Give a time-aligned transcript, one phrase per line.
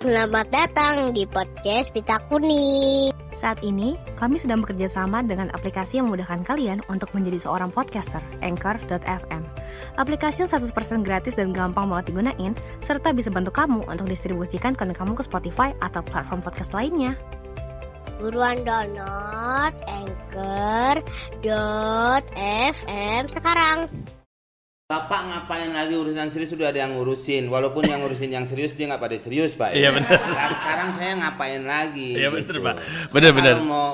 [0.00, 3.12] Selamat datang di podcast Pita Kuning.
[3.36, 8.24] Saat ini, kami sedang bekerja sama dengan aplikasi yang memudahkan kalian untuk menjadi seorang podcaster,
[8.40, 9.44] Anchor.fm.
[10.00, 14.96] Aplikasi yang 100% gratis dan gampang banget digunain, serta bisa bantu kamu untuk distribusikan konten
[14.96, 17.12] kamu ke Spotify atau platform podcast lainnya.
[18.16, 21.04] Buruan download Anchor.fm
[23.28, 23.92] sekarang.
[24.90, 28.90] Bapak ngapain lagi urusan serius sudah ada yang ngurusin Walaupun yang ngurusin yang serius dia
[28.90, 30.18] nggak pada serius pak Iya, benar.
[30.18, 32.58] Nah, sekarang saya ngapain lagi Iya, benar, gitu.
[32.58, 32.74] Pak.
[33.14, 33.54] Benar, benar.
[33.54, 33.88] Kalau mau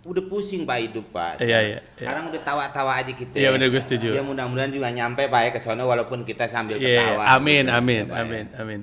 [0.00, 2.08] udah pusing pak hidup pak Iya, iya, iya.
[2.08, 4.08] Sekarang udah tawa-tawa aja kita Iya, benar, gue setuju.
[4.16, 7.76] Ya mudah-mudahan juga nyampe pak ya ke sana walaupun kita sambil Iya, ketawa amin, gitu,
[7.76, 8.16] amin, ya.
[8.24, 8.80] amin, amin.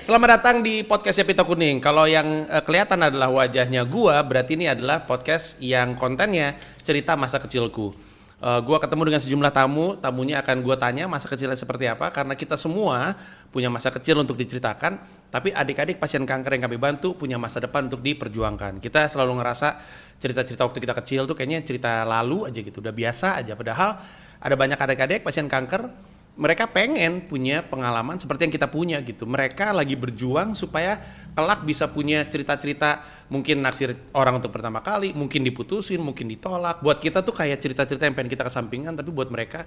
[0.00, 1.84] Selamat datang di podcastnya Pita Kuning.
[1.84, 7.36] Kalau yang eh, kelihatan adalah wajahnya gua, berarti ini adalah podcast yang kontennya cerita masa
[7.36, 7.92] kecilku.
[8.40, 12.32] Eh, gua ketemu dengan sejumlah tamu, tamunya akan gua tanya masa kecilnya seperti apa karena
[12.32, 13.20] kita semua
[13.52, 14.96] punya masa kecil untuk diceritakan,
[15.28, 18.80] tapi adik-adik pasien kanker yang kami bantu punya masa depan untuk diperjuangkan.
[18.80, 19.76] Kita selalu ngerasa
[20.16, 24.00] cerita-cerita waktu kita kecil tuh kayaknya cerita lalu aja gitu, udah biasa aja padahal
[24.40, 29.24] ada banyak adik-adik pasien kanker mereka pengen punya pengalaman seperti yang kita punya gitu.
[29.24, 31.00] Mereka lagi berjuang supaya
[31.32, 36.84] kelak bisa punya cerita-cerita mungkin naksir orang untuk pertama kali, mungkin diputusin, mungkin ditolak.
[36.84, 39.64] Buat kita tuh kayak cerita-cerita yang pengen kita kesampingkan, tapi buat mereka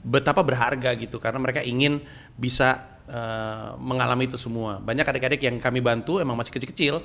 [0.00, 2.04] betapa berharga gitu karena mereka ingin
[2.36, 4.76] bisa eh, mengalami itu semua.
[4.76, 7.00] Banyak adik-adik yang kami bantu emang masih kecil-kecil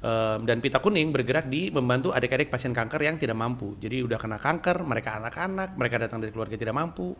[0.00, 3.76] eh, dan Pita Kuning bergerak di membantu adik-adik pasien kanker yang tidak mampu.
[3.76, 7.12] Jadi udah kena kanker, mereka anak-anak, mereka datang dari keluarga tidak mampu.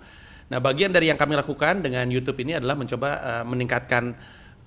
[0.53, 4.13] Nah, bagian dari yang kami lakukan dengan YouTube ini adalah mencoba eh, meningkatkan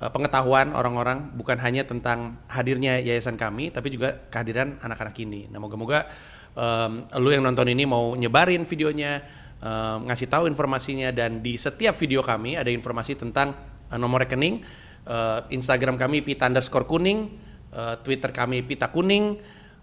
[0.02, 5.46] eh, pengetahuan orang-orang bukan hanya tentang hadirnya yayasan kami, tapi juga kehadiran anak-anak ini.
[5.50, 6.10] Nah, moga-moga
[6.58, 9.22] em, lu yang nonton ini mau nyebarin videonya,
[9.62, 13.54] em, ngasih tahu informasinya dan di setiap video kami ada informasi tentang
[13.94, 14.66] eh, nomor rekening,
[15.06, 17.30] eh, Instagram kami pita underscore kuning,
[17.72, 19.38] eh, Twitter kami pita kuning,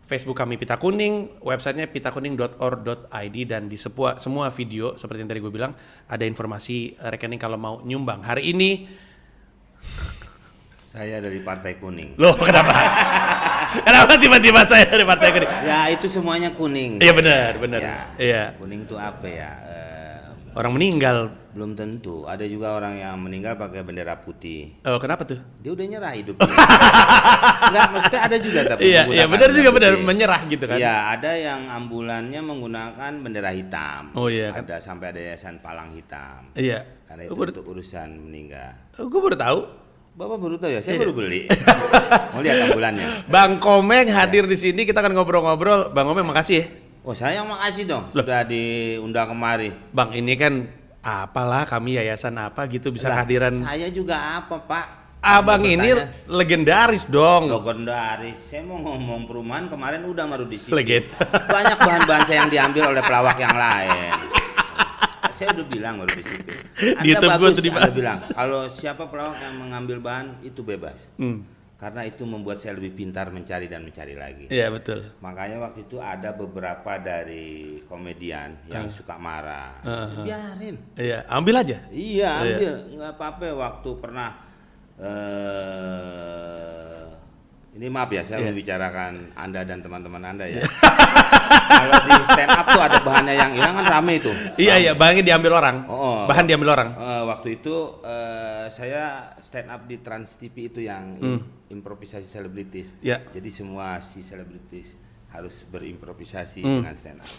[0.05, 5.53] Facebook kami Pita Kuning, websitenya pitakuning.org.id dan di semua semua video seperti yang tadi gue
[5.53, 5.73] bilang
[6.05, 8.21] ada informasi rekening kalau mau nyumbang.
[8.21, 8.85] Hari ini
[10.95, 12.71] Saya dari Partai Kuning loh kenapa?
[13.89, 15.51] kenapa tiba-tiba saya dari Partai Kuning?
[15.67, 17.81] Ya itu semuanya kuning Iya benar, benar.
[17.83, 18.43] Ya, Iya.
[18.61, 19.51] Kuning itu apa ya
[20.55, 21.35] Orang meninggal.
[21.55, 25.39] Belum tentu Ada juga orang yang meninggal pakai bendera putih Oh, kenapa tuh?
[25.57, 26.45] dia udah nyerah hidupnya.
[27.65, 30.77] Enggak, maksudnya ada juga tapi Iya, iya benar juga benar menyerah gitu kan.
[30.77, 34.11] Iya, ada yang ambulannya menggunakan bendera hitam.
[34.13, 34.63] Oh, iya kan.
[34.63, 36.51] Ada sampai ada yayasan palang hitam.
[36.53, 36.85] Iya.
[37.05, 38.75] Karena Oh, itu baru- untuk urusan meninggal.
[38.97, 39.61] oh, gue baru tahu.
[40.15, 41.01] Bapak baru tahu ya, saya Iya.
[41.01, 41.41] baru beli.
[42.33, 43.07] Mau lihat ambulannya.
[43.27, 45.91] Bang Komeng hadir di sini kita akan ngobrol-ngobrol.
[45.91, 46.67] Bang Komeng makasih ya.
[47.03, 49.75] Oh, saya yang makasih dong sudah diundang kemari.
[49.91, 50.65] Bang ini kan
[51.05, 54.87] apalah kami yayasan apa gitu bisa Lah, kehadiran Saya juga apa, Pak?
[55.21, 56.29] Abang ini bertanya.
[56.29, 57.49] legendaris dong.
[57.49, 58.37] legendaris.
[58.45, 60.73] Saya mau ngomong perumahan kemarin udah baru di sini.
[60.77, 61.17] Legenda.
[61.57, 64.13] Banyak bahan-bahan saya yang diambil oleh pelawak yang lain.
[65.33, 66.53] Saya udah bilang baru di situ.
[66.93, 67.55] Anda Di bagus.
[67.65, 71.09] Anda bilang kalau siapa pelawak yang mengambil bahan itu bebas.
[71.17, 71.41] Hmm.
[71.75, 74.47] Karena itu membuat saya lebih pintar mencari dan mencari lagi.
[74.49, 75.05] Iya betul.
[75.21, 79.83] Makanya waktu itu ada beberapa dari komedian yang suka marah.
[79.83, 80.25] Uh-huh.
[80.25, 80.79] Biarin.
[80.95, 81.83] Iya, ambil aja.
[81.91, 82.31] Iya, Iya.
[82.41, 82.75] ambil.
[82.95, 84.31] Nggak apa-apa waktu pernah
[85.03, 87.04] eh
[87.75, 88.47] ini maaf ya saya Iya.
[88.49, 90.63] membicarakan Anda dan teman-teman Anda ya.
[91.75, 94.31] Kalau di stand up tuh ada bahannya yang hilang kan rame itu.
[94.57, 95.77] Iya iya, bahannya diambil orang.
[95.87, 96.23] Oh.
[96.25, 96.89] Bahan diambil orang.
[96.95, 99.03] Eh, waktu itu eh, saya
[99.39, 102.95] stand up di Trans TV itu yang im- improvisasi selebritis.
[103.01, 103.27] Iya.
[103.29, 104.95] Jadi semua si selebritis
[105.29, 106.81] harus berimprovisasi Hmm.
[106.81, 107.33] dengan stand up.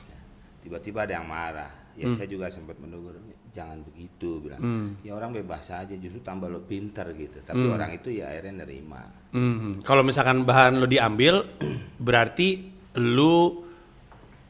[0.59, 1.71] Tiba-tiba ada yang marah.
[1.95, 3.15] Ya saya juga sempat menegur,
[3.55, 4.59] jangan begitu bilang.
[4.59, 4.87] Hmm.
[4.99, 7.39] Ya orang bebas saja, justru tambah lo pintar gitu.
[7.39, 9.07] Tapi orang itu ya akhirnya nerima.
[9.31, 9.79] Hmm.
[9.79, 11.47] Kalau misalkan bahan lu diambil,
[11.95, 12.67] berarti
[12.99, 13.63] lu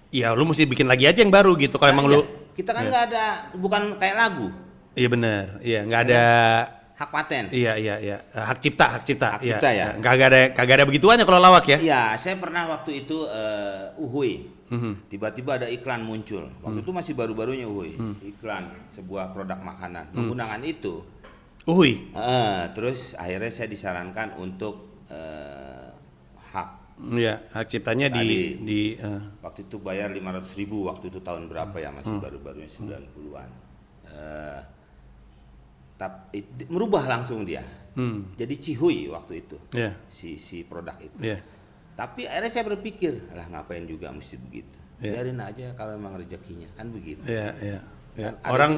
[0.09, 1.77] ya lu mesti bikin lagi aja yang baru gitu.
[1.77, 2.53] Kalau emang Nah, lu iya.
[2.57, 3.25] kita kan nggak ada,
[3.61, 4.47] bukan kayak lagu,
[4.95, 5.59] Iya benar.
[5.59, 6.25] Iya, nggak ada
[6.95, 7.45] hak paten.
[7.51, 8.17] Iya iya iya.
[8.31, 9.27] Hak cipta, hak cipta.
[9.35, 9.87] Hak Iya, cipta ya?
[9.99, 11.77] Kagak ada kagak ada begituannya kalau lawak ya.
[11.77, 14.33] Iya, saya pernah waktu itu eh, uhui.
[14.65, 15.11] Mhm.
[15.11, 16.49] Tiba-tiba ada iklan muncul.
[16.63, 17.99] Waktu itu masih baru-barunya uhui.
[18.25, 20.09] Iklan sebuah produk makanan.
[20.15, 21.03] Menggunakan itu.
[21.65, 22.09] Uhui.
[22.13, 25.89] Eh, terus akhirnya saya disarankan untuk eh,
[26.49, 26.69] hak.
[27.11, 28.41] Iya, hak ciptanya di Tadi.
[28.63, 30.87] di eh, Waktu itu bayar 500 ribu.
[30.87, 31.91] Waktu itu tahun berapa ya?
[31.91, 33.49] Masih baru-barunya 90-an.
[34.07, 34.59] Eh,
[35.95, 37.63] tapi merubah langsung dia.
[37.95, 39.57] hmm, Jadi cihui waktu itu.
[39.71, 39.95] Iya.
[40.11, 41.17] Si si produk itu.
[41.23, 41.39] Iya.
[41.95, 44.75] Tapi akhirnya saya berpikir, lah ngapain juga mesti begitu.
[44.99, 45.11] Iya.
[45.15, 47.23] Biarin aja kalau memang rezekinya kan begitu.
[47.23, 47.79] Iya, iya.
[48.19, 48.29] iya.
[48.43, 48.73] Kan Orang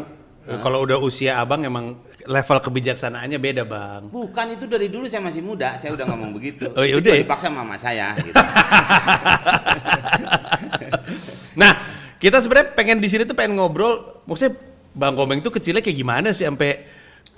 [0.47, 4.07] Kalau udah usia abang emang level kebijaksanaannya beda bang.
[4.07, 6.71] Bukan itu dari dulu saya masih muda, saya udah ngomong begitu.
[6.79, 7.19] Oh, ya Itu ya.
[7.19, 8.31] dipaksa mama saya gitu.
[11.59, 11.71] nah,
[12.15, 14.55] kita sebenarnya pengen di sini tuh pengen ngobrol, maksudnya
[14.95, 16.87] Bang Komeng tuh kecilnya kayak gimana sih sampai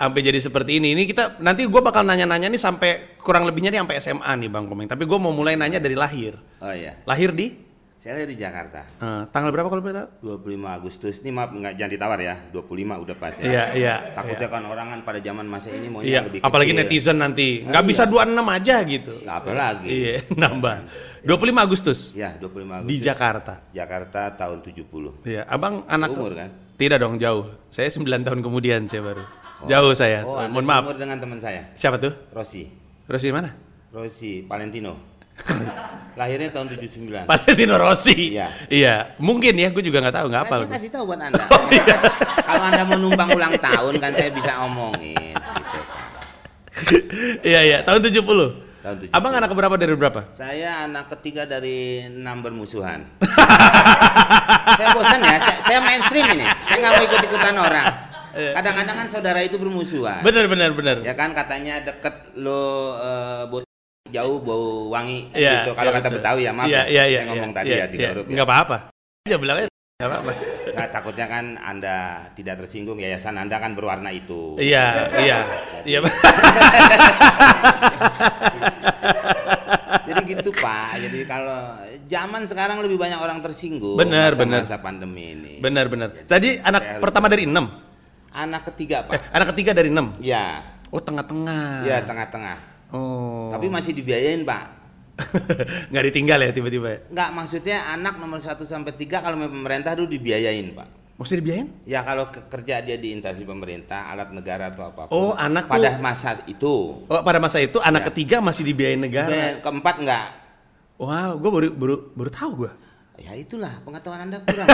[0.00, 0.96] sampai jadi seperti ini.
[0.96, 4.64] Ini kita nanti gue bakal nanya-nanya nih sampai kurang lebihnya nih sampai SMA nih Bang
[4.64, 4.88] Komeng.
[4.88, 6.40] Tapi gue mau mulai nanya dari lahir.
[6.56, 7.68] Oh iya, Lahir di
[8.00, 8.80] saya lahir di Jakarta.
[8.96, 10.08] eh, tanggal berapa kalau boleh tahu?
[10.40, 11.20] 25 Agustus.
[11.20, 12.32] Ini maaf nggak jangan ditawar ya.
[12.48, 13.44] 25 udah pas ya.
[13.44, 13.94] Iya, iya.
[14.16, 16.80] Takutnya kan orang kan pada zaman masa ini maunya Iya, lebih apalagi kecil.
[16.80, 17.60] netizen nanti.
[17.60, 17.90] Nggak iya.
[17.92, 19.12] bisa 26 aja gitu.
[19.20, 19.88] Nggak apa lagi.
[19.92, 20.76] Iya, nambah.
[21.20, 22.88] 25 Agustus Ya, 25 Agustus.
[22.88, 23.52] di Jakarta.
[23.68, 25.20] Jakarta tahun 70.
[25.28, 26.48] Iya, abang anak Seumur kan?
[26.80, 27.52] Tidak dong, jauh.
[27.68, 29.20] Saya 9 tahun kemudian saya baru.
[29.68, 30.24] Jauh saya.
[30.24, 30.84] Oh, Mohon maaf.
[30.96, 32.12] dengan teman saya, Siapa tuh?
[32.32, 32.70] Rossi.
[33.04, 33.52] Rossi mana?
[33.92, 34.96] Rossi Valentino.
[36.20, 37.28] Lahirnya tahun 79.
[37.28, 38.36] Valentino Rossi.
[38.36, 38.48] Iya.
[38.68, 40.54] Iya, mungkin ya, gue juga nggak tahu, nggak apa.
[40.64, 41.44] saya kasih tahu buat Anda.
[41.52, 41.96] Oh, iya.
[42.48, 46.04] Kalau Anda mau numpang ulang tahun kan saya bisa omongin gitu kan.
[47.44, 48.20] Iya, iya, tahun 70.
[48.80, 49.12] Tahun 70.
[49.12, 50.20] Abang anak berapa dari berapa?
[50.32, 53.04] Saya anak ketiga dari enam bermusuhan.
[54.76, 56.46] saya bosan ya, saya, saya mainstream ini.
[56.64, 57.86] Saya nggak mau ikut-ikutan orang.
[58.34, 60.22] Kadang-kadang kan saudara itu bermusuhan.
[60.22, 60.96] Bener, bener, bener.
[61.02, 63.64] Ya kan katanya deket lo eh, bos
[64.10, 65.70] jauh bau wangi Iya, gitu.
[65.78, 66.18] Kalau iya, kata betul.
[66.18, 66.84] Betawi ya maaf Iya, ya.
[66.86, 67.18] iya, iya.
[67.22, 68.32] saya ngomong iya, tadi iya, ya tiga huruf ya.
[68.34, 68.76] Nggak apa-apa.
[69.28, 70.32] Ya bilang aja, nggak apa-apa.
[70.70, 71.96] Nah, takutnya kan Anda
[72.34, 74.58] tidak tersinggung yayasan Anda kan berwarna itu.
[74.58, 74.86] Iya,
[75.22, 75.38] iya.
[75.88, 75.98] Iya.
[80.10, 80.98] Jadi gitu Pak.
[80.98, 81.60] Jadi kalau
[82.10, 84.66] zaman sekarang lebih banyak orang tersinggung Benar, benar.
[84.66, 85.52] masa pandemi ini.
[85.62, 86.26] Bener, bener.
[86.26, 87.89] Tadi anak pertama dari 6.
[88.30, 89.20] Anak ketiga Eh, Pak.
[89.32, 90.14] anak ketiga dari 6.
[90.18, 91.82] Ya, Oh, tengah-tengah.
[91.82, 92.58] ya tengah-tengah.
[92.90, 93.50] Oh.
[93.50, 94.64] Tapi masih dibiayain Pak.
[95.90, 96.98] nggak ditinggal ya tiba-tiba ya?
[97.08, 100.88] Enggak, maksudnya anak nomor 1 sampai 3 kalau pemerintah dulu dibiayain Pak.
[101.14, 101.68] Maksudnya dibiayain?
[101.84, 105.12] Ya kalau ke- kerja dia di instansi pemerintah, alat negara atau apa pun.
[105.12, 106.74] Oh, anak tuh- pada masa itu.
[107.04, 108.06] Oh, pada masa itu anak Ya.
[108.08, 109.60] ketiga masih dibiayain negara.
[109.60, 110.26] Keempat enggak.
[110.96, 112.72] Wow, gue baru baru baru tahu gue.
[113.20, 114.64] Ya itulah pengetahuan Anda kurang.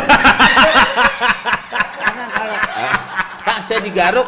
[1.98, 2.94] Karena kalau Eh,
[3.46, 4.26] Pak saya digaruk,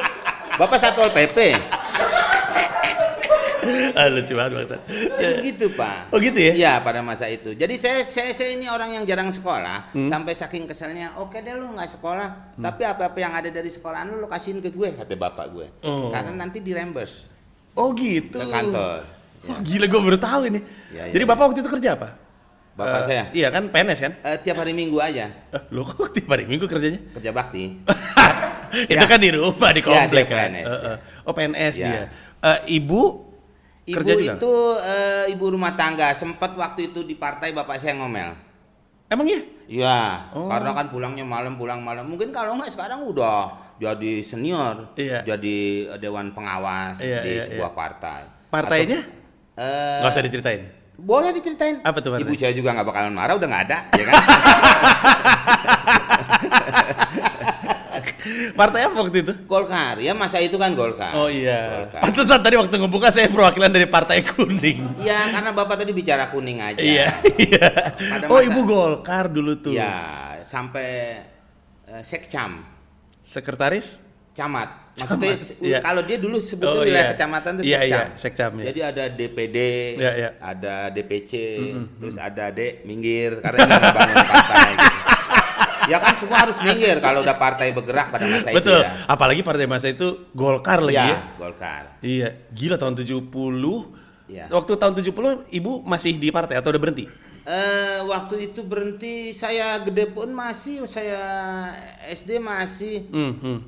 [0.55, 1.59] Bapak Satpol PP.
[3.93, 4.83] ah, lucu banget Bang.
[5.19, 6.09] Ya, gitu Pak.
[6.09, 6.53] Oh gitu ya?
[6.55, 7.53] Iya pada masa itu.
[7.53, 10.07] Jadi saya, saya saya ini orang yang jarang sekolah, Hmm.
[10.07, 14.19] sampai saking keselnya, oke deh lu nggak sekolah, tapi apa-apa yang ada dari sekolahan lu
[14.19, 15.67] lu kasihin ke gue, kata bapak gue.
[15.83, 16.09] Oh.
[16.09, 17.27] Karena nanti di reimburse
[17.75, 18.39] Oh gitu.
[18.39, 19.03] ke kantor.
[19.39, 19.49] Ya.
[19.49, 20.61] Oh, gila gue baru tahu ini.
[20.89, 21.29] Ya, ya, Jadi ya.
[21.29, 22.09] bapak waktu itu kerja apa?
[22.73, 24.13] Bapak Eh, saya Iya kan PNS kan?
[24.21, 27.03] eh, tiap hari Minggu aja Eh, lo kok tiap hari minggu kerjanya?
[27.13, 27.75] kerja bakti.
[28.87, 30.49] itu kan di rumah di Ya, komplek dia kan.
[30.51, 30.79] PNS, ya.
[30.85, 30.97] eh.
[31.23, 31.87] Oh PNS Ya.
[31.87, 32.03] dia.
[32.41, 33.03] Eh, ibu
[33.83, 34.35] Ibu kerja juga?
[34.35, 36.13] itu eh, ibu rumah tangga.
[36.13, 38.37] Sempat waktu itu di partai bapak saya ngomel.
[39.09, 39.41] Emang iya?
[39.65, 40.01] Iya,
[40.33, 40.49] Oh.
[40.49, 42.05] karena kan pulangnya malam pulang malam.
[42.05, 45.25] Mungkin kalau nggak sekarang udah jadi senior, Iya.
[45.27, 45.59] jadi
[45.97, 47.77] dewan pengawas Iya, di iya, sebuah iya.
[47.77, 48.21] partai.
[48.47, 49.01] Partainya?
[49.55, 50.63] Atau, eh, usah diceritain.
[50.95, 51.81] boleh diceritain.
[51.81, 52.27] Apa tuh partai?
[52.27, 54.15] Ibu saya juga nggak bakalan marah, udah nggak ada, ya kan?
[58.59, 59.33] Partai apa waktu itu?
[59.47, 61.13] Golkar, ya masa itu kan Golkar.
[61.15, 61.89] Oh iya.
[61.89, 62.01] Golkar.
[62.09, 65.01] Pantesan tadi waktu ngebuka saya perwakilan dari Partai Kuning.
[65.01, 66.81] Iya, karena bapak tadi bicara kuning aja.
[66.81, 67.09] Iya,
[67.39, 67.69] iya.
[68.29, 69.75] Oh, Ibu Golkar dulu tuh.
[69.77, 69.95] Iya,
[70.45, 71.23] sampai
[71.89, 72.65] eh, sekcam,
[73.25, 74.09] Sekretaris?
[74.39, 74.71] camat.
[74.99, 75.79] Maksudnya iya.
[75.79, 77.13] kalau dia dulu sebutnya Oh, wilayah iya.
[77.15, 77.87] kecamatan itu Iya, sekcam.
[77.87, 78.65] iya, sekcam, iya.
[78.71, 79.59] Jadi ada DPD,
[79.99, 80.31] Iya, iya.
[80.43, 81.33] ada DPC,
[81.99, 84.71] terus ada D minggir karena ini membangun partai.
[84.75, 85.18] Gitu.
[85.89, 88.79] Ya kan semua harus minggir kalau udah partai bergerak pada masa Betul.
[88.79, 88.91] itu ya.
[89.09, 91.19] Apalagi partai masa itu Golkar lagi Iya, ya.
[91.41, 91.85] Golkar.
[92.05, 93.25] Iya, gila tahun 70.
[94.29, 94.45] Iya.
[94.53, 97.09] Waktu tahun 70 Ibu masih di partai atau udah berhenti?
[97.49, 101.17] Eh, waktu itu berhenti saya gede pun masih saya
[102.05, 103.59] SD masih Hmm, hmm.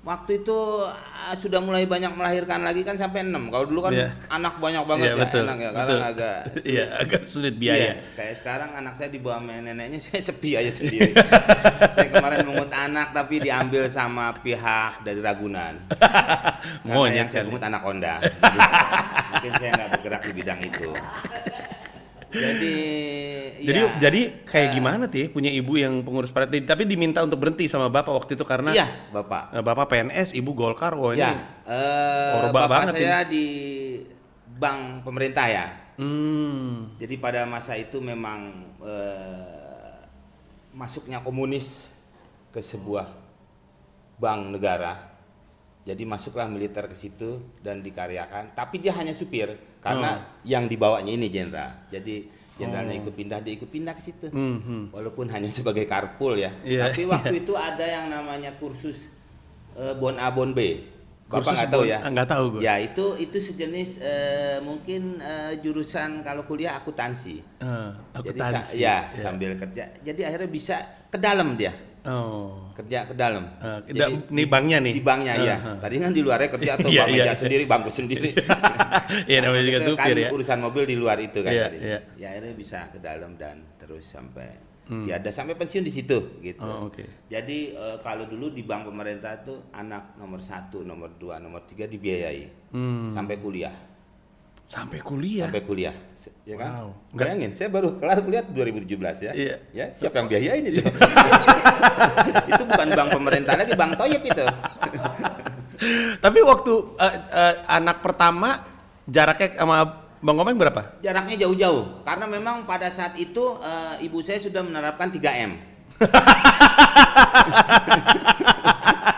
[0.00, 4.08] Waktu itu ah, sudah mulai banyak melahirkan lagi kan sampai 6 kalau dulu kan Iya.
[4.28, 5.42] anak banyak banget Iya, ya betul.
[5.42, 5.76] enak ya betul.
[5.76, 6.36] sekarang agak
[6.72, 7.76] Iya, agak sulit biaya.
[7.76, 11.12] Iya, kayak sekarang anak saya dibawa sama neneknya saya sepi aja sendiri
[11.94, 17.48] saya kemarin mengut anak tapi diambil sama pihak dari Ragunan karena Monyet yang saya kali.
[17.50, 18.14] pungut anak Honda
[19.30, 20.88] mungkin saya nggak bergerak di bidang itu
[22.30, 22.74] jadi
[23.60, 26.64] Jadi ya, jadi kayak gimana tuh ya, punya ibu yang pengurus partai?
[26.64, 29.52] Tapi diminta untuk berhenti sama bapak waktu itu karena iya bapak.
[29.52, 31.20] Eh, bapak PNS, ibu Golkar, wah ini.
[31.20, 31.32] ya
[31.68, 33.44] eh, Orba bapak banget saya di
[34.56, 35.66] bank pemerintah ya.
[36.00, 36.96] Hmm.
[36.96, 40.08] Jadi pada masa itu memang eh,
[40.72, 41.92] masuknya komunis
[42.48, 43.12] ke sebuah
[44.16, 45.09] bank negara.
[45.80, 48.52] Jadi masuklah militer ke situ dan dikaryakan.
[48.52, 49.48] Tapi dia hanya supir
[49.80, 51.72] karena yang dibawanya ini jenderal.
[51.88, 54.26] Jadi jenderalnya ikut pindah, dia ikut pindah ke situ.
[54.28, 54.84] Hmm, hmm.
[54.92, 56.52] Walaupun hanya sebagai karpul ya.
[56.60, 59.08] Iya, Tapi waktu itu ada yang namanya kursus
[59.72, 60.84] eh, bon A bon B.
[61.30, 61.98] Bapak Kursus nggak tahu ya?
[62.02, 62.60] nggak tahu gue.
[62.60, 67.38] Ya itu itu sejenis eh, mungkin eh, jurusan kalau kuliah akuntansi.
[67.38, 68.18] Jadi sa-
[68.52, 68.76] akuntansi.
[68.76, 69.22] ya, Ya.
[69.22, 69.94] sambil kerja.
[70.02, 71.70] Jadi akhirnya bisa ke dalam dia,
[72.02, 72.72] Oh.
[72.72, 73.44] kerja ke dalam.
[73.60, 74.92] Eh, da- nih banknya nih.
[74.92, 75.56] Di banknya Eh, ya.
[75.76, 77.34] Tadi kan di luarnya kerja atau bank iya, meja iya.
[77.34, 78.30] sendiri, bangku sendiri.
[79.26, 80.28] Iya namanya juga Itu supir kan ya.
[80.30, 81.76] urusan mobil di luar itu kan Iya, tadi.
[81.82, 81.98] iya.
[82.16, 84.48] Ya akhirnya bisa ke dalam dan terus sampai
[85.02, 86.62] ya ada sampai pensiun di situ gitu.
[86.62, 87.02] Oh, oke.
[87.26, 91.84] Jadi eh, kalau dulu di bank pemerintah tuh anak nomor satu, nomor dua, nomor tiga
[91.84, 93.06] dibiayai Hmm.
[93.08, 93.70] sampai kuliah,
[94.70, 95.50] Sampai kuliah.
[95.50, 95.90] sampai kuliah,
[96.46, 96.94] ya kan?
[96.94, 97.10] Wow.
[97.10, 99.34] Bayangin, saya baru kelar kuliah 2017 ya.
[99.34, 99.56] Iya.
[99.74, 100.78] Ya, siapa yang biayain itu?
[102.54, 104.46] itu bukan bank pemerintah lagi, bank Toyib itu.
[106.22, 106.72] Tapi waktu
[107.02, 108.62] eh, eh, anak pertama
[109.10, 111.02] jaraknya sama Bang Komeng berapa?
[111.02, 115.50] Jaraknya jauh-jauh karena memang pada saat itu eh, ibu saya sudah menerapkan 3M.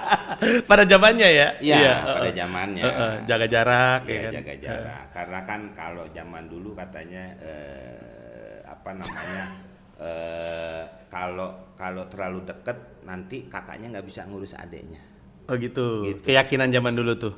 [0.70, 1.49] Pada zamannya ya?
[1.62, 2.82] Iya, eh, pada zamannya.
[2.82, 4.32] Eh, eh, jaga jarak ya Iya, kan?
[4.34, 5.04] jaga jarak.
[5.14, 9.44] Karena kan kalau zaman dulu katanya eh, apa namanya
[10.02, 14.99] eh, kalau kalau terlalu deket nanti kakaknya nggak bisa ngurus adiknya.
[15.46, 16.06] Oh gitu.
[16.11, 16.22] Gitu.
[16.26, 17.34] Keyakinan zaman dulu tuh.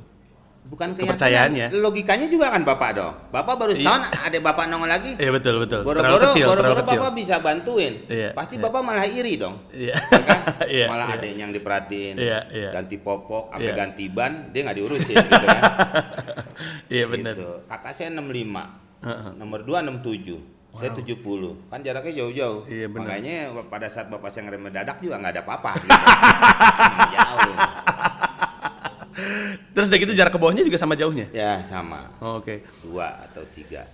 [0.64, 3.12] Bukan keyakinan, logikanya juga kan bapak dong.
[3.28, 3.85] Bapak baru Iya.
[3.85, 5.12] setahun, adik bapak nongol lagi.
[5.21, 5.85] Iya betul betul.
[5.85, 8.00] Boro-boro, boro-boro bapak bisa bantuin.
[8.09, 8.64] Iya, Pasti iya.
[8.64, 9.61] bapak malah iri dong.
[9.68, 9.92] Iya.
[9.92, 10.40] Ya kan?
[10.75, 11.16] Iya, malah iya.
[11.21, 12.14] adiknya yang diperhatiin.
[12.16, 12.71] Iya, iya.
[12.73, 13.76] Ganti popok, sampai Iya.
[13.76, 15.62] ganti ban, dia nggak diurusin gitu kan.
[16.94, 17.35] Iya benar.
[17.37, 17.50] Gitu.
[17.68, 18.64] Kakak saya 65.
[19.04, 19.30] Heeh.
[19.37, 20.40] Nomor 2 67.
[20.75, 21.71] Saya 70.
[21.71, 22.66] Kan jaraknya jauh-jauh.
[22.66, 23.14] Iya, benar.
[23.21, 23.37] Makanya
[23.68, 25.92] pada saat bapak saya ngerem mendadak juga nggak ada apa-apa gitu.
[27.14, 27.54] Jauh.
[29.75, 31.26] Terus udah gitu jarak ke bawahnya juga sama jauhnya.
[31.31, 32.14] Ya sama.
[32.19, 32.62] Oh, Oke.
[32.81, 33.85] Dua atau tiga.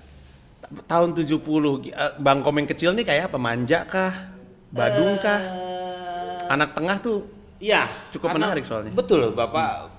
[0.84, 1.40] Tahun 70
[1.80, 3.40] gi- eh, Bang Komeng kecil nih kayak apa?
[3.40, 4.12] Manja kah?
[4.68, 5.40] Badung kah?
[5.40, 7.24] Eh, Anak tengah tuh
[7.56, 7.88] Iya.
[8.10, 8.92] Cukup karena- menarik soalnya.
[8.92, 9.96] Betul, bapak.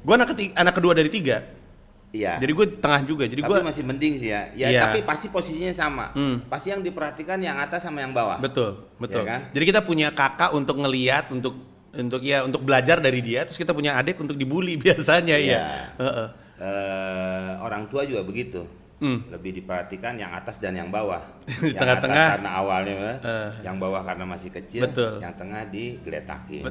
[0.00, 1.40] gua anak ketiga, anak kedua dari tiga.
[2.10, 2.38] Iya.
[2.38, 3.24] Jadi gue tengah juga.
[3.24, 4.52] Jadi tapi gua masih mending sih ya.
[4.54, 4.80] Ya Iya.
[4.84, 6.12] tapi pasti posisinya sama.
[6.12, 6.44] Hmm.
[6.46, 8.38] Pasti yang diperhatikan yang atas sama yang bawah.
[8.38, 9.24] betul, betul.
[9.24, 9.40] Iya kan?
[9.50, 11.56] Jadi kita punya kakak untuk ngeliat, untuk
[11.96, 13.46] untuk ya untuk belajar dari dia.
[13.46, 15.54] Terus kita punya adik untuk dibully biasanya Iya.
[15.54, 15.62] ya.
[15.98, 16.28] Heeh.
[16.54, 18.62] Eh, orang tua juga begitu.
[19.04, 19.20] Hmm.
[19.28, 21.20] Lebih diperhatikan yang atas dan yang bawah.
[21.44, 22.24] Di yang tengah-tengah.
[22.24, 23.50] atas karena awalnya, Eh.
[23.60, 25.20] yang bawah karena masih kecil, Betul.
[25.20, 26.64] yang tengah digeletakin.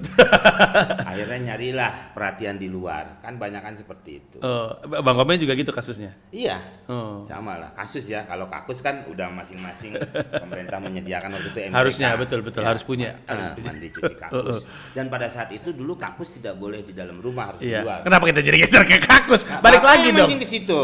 [1.10, 3.22] Akhirnya nyarilah perhatian di luar.
[3.22, 4.38] Kan banyak kan seperti itu.
[4.40, 6.18] Eh, Bang Komeng juga gitu kasusnya.
[6.30, 6.58] Iya.
[6.90, 7.22] Oh.
[7.24, 8.26] Sama lah kasus ya.
[8.26, 9.94] Kalau kakus kan udah masing-masing
[10.42, 11.76] pemerintah menyediakan waktu itu MCK.
[11.76, 12.66] Harusnya, betul, betul.
[12.66, 13.22] Harus punya.
[13.24, 13.66] Ah, Harus punya.
[13.70, 14.18] mandi cuci Uh, uh.
[14.18, 14.64] kakus.
[14.92, 17.86] Dan pada saat itu dulu kakus tidak boleh di dalam rumah harus di Iya.
[17.86, 18.00] luar.
[18.02, 19.46] Kenapa kita jadi geser ke kakus?
[19.46, 20.30] Nah, Balik lagi dong.
[20.34, 20.80] ke situ.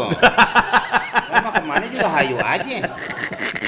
[1.42, 2.76] Mah ke mana juga hayu aja.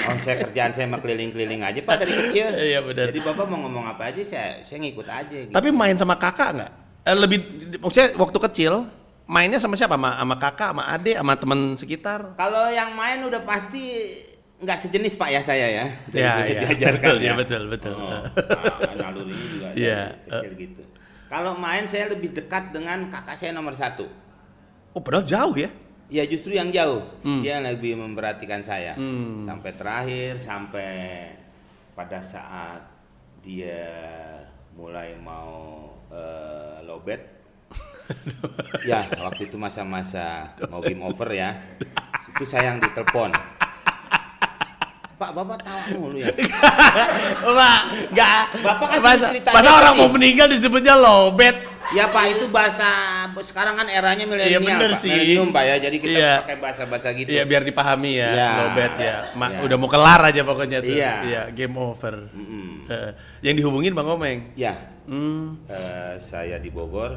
[0.02, 2.46] Oh, saya kerjaan saya mah keliling-keliling aja pak dari kecil.
[2.58, 3.06] Iya, benar.
[3.10, 5.36] Jadi bapak mau ngomong apa aja saya saya ngikut aja.
[5.46, 5.54] Gitu.
[5.54, 6.72] Tapi main sama kakak nggak?
[7.02, 7.38] Eh, lebih
[7.82, 8.72] maksudnya waktu kecil
[9.26, 9.94] mainnya sama siapa?
[9.94, 12.20] Sama, sama kakak, sama adik, sama teman sekitar?
[12.36, 13.82] kalau yang main udah pasti
[14.62, 15.86] nggak sejenis pak ya saya ya.
[16.14, 16.60] Iya, iya.
[16.62, 17.24] diajarkan Betul, ya.
[17.26, 17.94] iya, betul, betul.
[17.98, 18.22] Oh,
[18.86, 20.00] nah, nalurinya juga Iya,
[20.30, 20.82] kecil gitu.
[21.26, 24.06] Kalau main saya lebih dekat dengan kakak saya nomor satu.
[24.92, 25.72] Oh, padahal jauh ya?
[26.12, 27.40] Ya justru yang jauh, Hmm.
[27.40, 29.48] dia lebih memperhatikan saya Hmm.
[29.48, 30.92] sampai terakhir sampai
[31.96, 32.84] pada saat
[33.40, 33.80] dia
[34.72, 37.16] mulai mau eh, lowbat.
[38.84, 41.56] ya waktu itu masa-masa mau game over ya,
[42.36, 43.32] itu saya yang ditelepon.
[45.22, 46.34] Pak, bapak tawa mulu ya.
[47.62, 48.42] Pak, nggak.
[48.58, 51.56] Bapak kan masa, ceritanya masa orang mau meninggal disebutnya lobet.
[51.92, 52.88] Ya Pak, itu bahasa
[53.38, 55.14] sekarang kan eranya milenial Iya, bener Pak, sih.
[55.14, 55.76] milenium Pak ya.
[55.78, 56.32] Jadi kita Iya.
[56.42, 57.28] pakai bahasa-bahasa gitu.
[57.30, 58.48] Iya, biar dipahami ya, Iya.
[58.58, 59.16] lobet ya.
[59.34, 59.58] Ma- Iya.
[59.62, 60.94] Udah mau kelar aja pokoknya tuh.
[60.94, 61.42] Iya.
[61.52, 62.26] game over.
[62.34, 62.90] Mm-mm.
[62.90, 63.10] Eh,
[63.44, 64.50] yang dihubungin Bang Komeng.
[64.58, 64.74] Ya,
[65.06, 65.62] Hmm.
[65.66, 67.14] eh, saya di Bogor,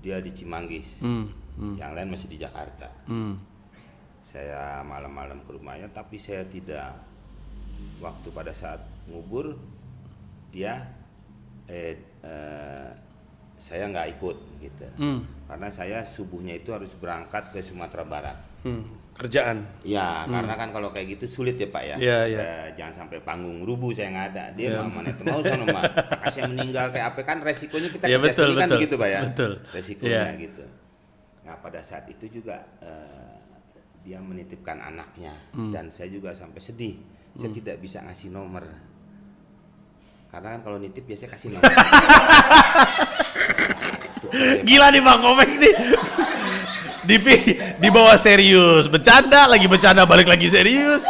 [0.00, 1.00] dia di Cimanggis.
[1.00, 1.32] Hmm.
[1.56, 1.80] Hmm.
[1.80, 2.92] Yang lain masih di Jakarta.
[3.08, 3.40] Hmm.
[4.20, 6.92] Saya malam-malam ke rumahnya, tapi saya tidak.
[7.98, 9.58] Waktu pada saat ngubur,
[10.48, 10.86] dia,
[11.66, 12.90] eh, eh,
[13.58, 14.86] saya nggak ikut gitu.
[14.96, 15.20] Hmm.
[15.44, 18.38] Karena saya subuhnya itu harus berangkat ke Sumatera Barat.
[18.62, 18.86] Hmm.
[19.18, 19.66] Kerjaan.
[19.82, 21.96] Ya, karena kan kalau kayak gitu sulit ya Pak ya.
[21.98, 22.06] Hmm.
[22.06, 22.38] Iya, iya.
[22.38, 24.44] Eh, jangan sampai panggung rubuh saya nggak ada.
[24.54, 24.78] Dia Iya.
[24.78, 25.82] mah mana itu mau sono mah.
[26.30, 28.78] Saya meninggal kayak apa kan resikonya kita Iya, kerja betul, kan betul.
[28.78, 29.20] begitu Pak ya.
[29.26, 29.52] Betul.
[29.74, 30.38] Resikonya Iya.
[30.38, 30.64] gitu.
[31.42, 33.34] Nah, pada saat itu juga eh,
[34.06, 35.74] dia menitipkan anaknya Hmm.
[35.74, 36.94] dan saya juga sampai sedih.
[37.38, 38.66] Saya tidak bisa ngasih nomor.
[40.28, 41.70] Karena kan kalau nitip biasanya kasih nomor.
[44.66, 45.74] Gila nih Bang Komeng nih.
[47.08, 47.16] di
[47.78, 51.06] di bawah serius, bercanda lagi bercanda balik lagi serius.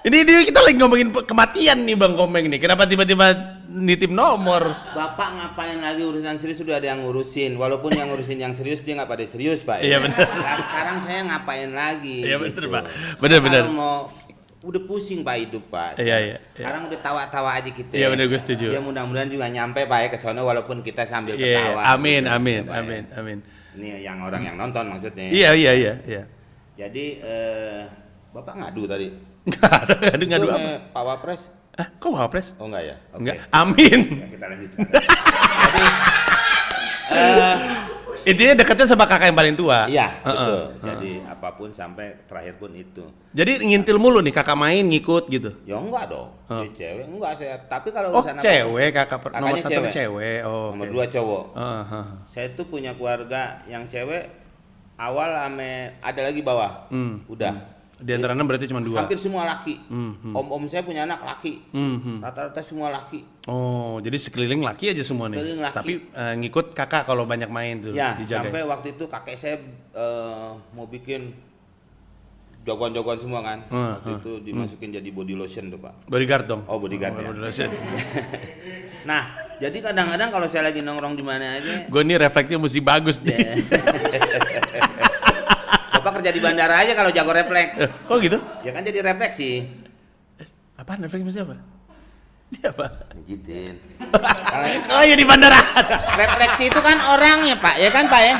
[0.00, 2.60] Ini dia kita lagi ngomongin kematian nih Bang Komeng nih.
[2.60, 4.72] Kenapa tiba-tiba nitip nomor.
[4.92, 7.56] Bapak ngapain lagi urusan serius sudah ada yang ngurusin.
[7.56, 9.80] Walaupun yang ngurusin yang serius dia nggak pada serius pak.
[9.80, 10.04] Iya, ya.
[10.04, 10.28] benar.
[10.28, 12.18] Nah, sekarang saya ngapain lagi?
[12.26, 12.68] Iya, benar, gitu.
[12.68, 12.84] Pak.
[13.20, 13.62] Benar, benar.
[13.66, 13.96] Kalau mau
[14.60, 15.96] udah pusing pak hidup pak.
[15.96, 16.38] Iya, iya, iya.
[16.52, 17.96] Sekarang udah tawa-tawa aja kita.
[17.96, 18.66] Iya, benar, gue setuju.
[18.68, 21.80] Ya mudah-mudahan juga nyampe pak ya ke sana walaupun kita sambil Iya, ketawa.
[21.96, 22.80] amin, gitu, amin, ya, Pak, ya.
[22.84, 23.38] amin, amin.
[23.70, 25.32] Ini yang orang yang nonton maksudnya.
[25.32, 26.22] Iya, iya, iya, iya.
[26.76, 27.82] Jadi eh,
[28.32, 29.08] bapak ngadu tadi.
[29.48, 30.70] Ngadu ngadu apa?
[30.92, 31.40] Pak Wapres?
[31.80, 32.52] Hah, kok wapres?
[32.60, 32.96] Oh enggak ya?
[33.16, 33.24] Oke.
[33.24, 33.36] Enggak.
[33.56, 34.00] Amin.
[34.20, 34.70] Ya, kita lanjut.
[34.76, 35.84] Jadi
[37.10, 37.56] eh,
[38.22, 39.84] Intinya deketnya sama kakak yang paling tua.
[39.86, 40.28] iya Heeh.
[40.30, 40.62] betul.
[40.82, 43.04] Jadi apa pun sampai terakhir pun itu.
[43.30, 45.50] Jadi ngintil mulu nih kakak main ngikut gitu.
[45.64, 46.28] Ya enggak dong.
[46.46, 46.60] Oh.
[46.60, 47.56] Dia cewek enggak saya.
[47.62, 49.90] Tapi kalau Oh urusan cewek kakak per- nomor satu cewek.
[49.90, 50.38] cewek.
[50.42, 50.92] Oh, Nomor oke.
[50.92, 51.44] dua cowok.
[51.52, 52.06] Ah, ah.
[52.26, 54.28] Saya tuh punya keluarga yang cewek
[54.94, 56.86] awal ame ada lagi bawah.
[56.88, 57.24] Hmm.
[57.26, 57.79] Udah.
[58.00, 59.04] Di antara enam berarti cuma dua.
[59.04, 59.76] Hampir semua laki.
[59.92, 60.32] Hmm, hmm.
[60.32, 61.60] Om-om saya punya anak laki.
[61.68, 62.18] Hmm, hmm.
[62.24, 63.20] Rata-rata semua laki.
[63.44, 65.36] Oh, jadi sekeliling laki aja semua nih.
[65.36, 65.76] Sekeliling laki.
[65.76, 68.48] Tapi eh, ngikut kakak kalau banyak main tuh Ya, dijaga.
[68.48, 69.56] sampai waktu itu kakek saya
[69.92, 71.36] eh, mau bikin
[72.64, 73.58] jagoan-jagoan semua kan.
[73.68, 76.08] Hmm, waktu itu dimasukin jadi body lotion tuh, Pak.
[76.08, 76.62] Bodyguard dong.
[76.68, 77.28] Oh, bodyguard ya.
[77.28, 77.70] body lotion.
[79.00, 83.16] Nah, jadi kadang-kadang kalau saya lagi nongkrong di mana aja, Gue nih refleksnya mesti bagus
[83.24, 83.32] nih.
[83.32, 84.49] Bapak
[86.20, 87.72] kerja di bandara aja kalau jago refleks.
[88.06, 88.36] Oh gitu?
[88.60, 89.64] Ya kan jadi refleksi.
[90.76, 91.56] Apaan refleks maksudnya apa?
[92.50, 92.86] Dia apa?
[93.16, 93.74] Pijitin.
[94.90, 95.56] Oh iya di bandara.
[96.12, 97.78] refleksi itu kan orangnya, Pak.
[97.78, 98.36] Ya kan, Pak ya?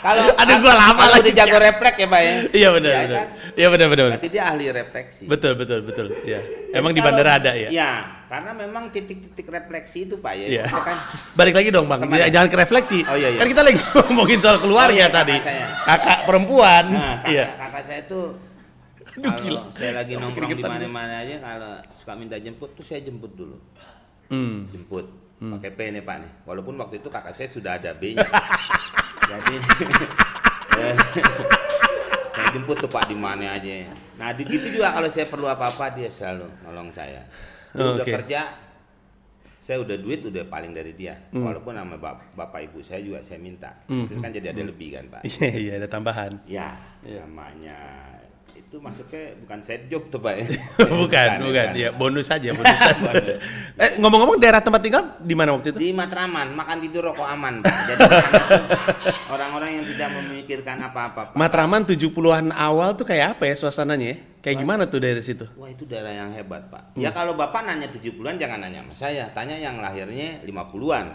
[0.00, 1.26] Kalau Aduh, gua lama lagi.
[1.26, 2.34] udah jago refleks ya, Pak ya.
[2.52, 3.16] Iya benar Ya benar.
[3.16, 3.26] kan?
[3.50, 4.04] Iya benar benar.
[4.12, 5.24] Berarti dia ahli refleksi.
[5.24, 6.06] Betul betul betul.
[6.22, 6.40] Iya.
[6.44, 7.68] Jadi Emang di bandara ada ya?
[7.68, 7.90] Iya,
[8.30, 10.46] karena memang titik-titik refleksi itu, Pak ya.
[10.46, 10.64] Iya.
[10.70, 10.96] Itu kan
[11.38, 12.30] Balik lagi dong bang, Ke mana?
[12.30, 12.98] jangan ke refleksi.
[13.02, 13.40] Oh, iya, iya.
[13.42, 15.36] Kan kita lagi ngomongin soal keluarga Oh, iya, kakak tadi.
[15.42, 15.66] saya.
[15.82, 16.84] Kakak perempuan.
[16.94, 17.44] Nah, kakak, iya.
[17.58, 18.26] kakak saya tuh
[19.10, 19.60] Aduh, gila.
[19.74, 23.58] saya lagi Sampai nongkrong di mana-mana aja kalau suka minta jemput tuh saya jemput dulu.
[24.30, 24.70] Hmm.
[24.70, 25.10] Jemput.
[25.40, 26.32] Pakai P nih Pak nih.
[26.46, 28.22] Walaupun waktu itu kakak saya sudah ada B-nya.
[29.30, 29.54] Jadi
[30.78, 30.94] eh,
[32.30, 33.90] saya jemput tuh Pak di mana aja.
[34.14, 37.26] Nah, di gitu juga kalau saya perlu apa-apa dia selalu nolong saya.
[37.70, 38.40] Dia Oh, udah kerja
[39.60, 41.14] saya udah duit udah paling dari dia.
[41.30, 41.44] Hmm.
[41.44, 43.70] Walaupun sama bap- bapak ibu saya juga saya minta.
[43.86, 45.22] Itu kan jadi ada lebih kan, Pak.
[45.22, 46.32] Iya iya ada tambahan.
[46.44, 47.22] Ya, Iya.
[47.22, 47.78] namanya
[48.70, 50.44] itu masuknya bukan side job tuh pak ya.
[51.02, 53.10] bukan, bukan, ya bonus saja, bonus saja.
[53.74, 55.78] eh, ngomong-ngomong daerah tempat tinggal di mana waktu itu?
[55.82, 57.74] Di Matraman, makan tidur rokok aman pak.
[57.90, 57.98] Jadi
[59.34, 61.34] orang-orang yang tidak memikirkan apa-apa pak.
[61.34, 64.16] Matraman 70-an awal tuh kayak apa ya suasananya ya?
[64.38, 65.50] Kayak gimana tuh dari situ?
[65.58, 66.94] Wah itu daerah yang hebat pak.
[66.94, 67.02] Hmm.
[67.02, 71.06] Ya kalau bapak nanya 70-an jangan nanya sama saya, tanya yang lahirnya 50-an.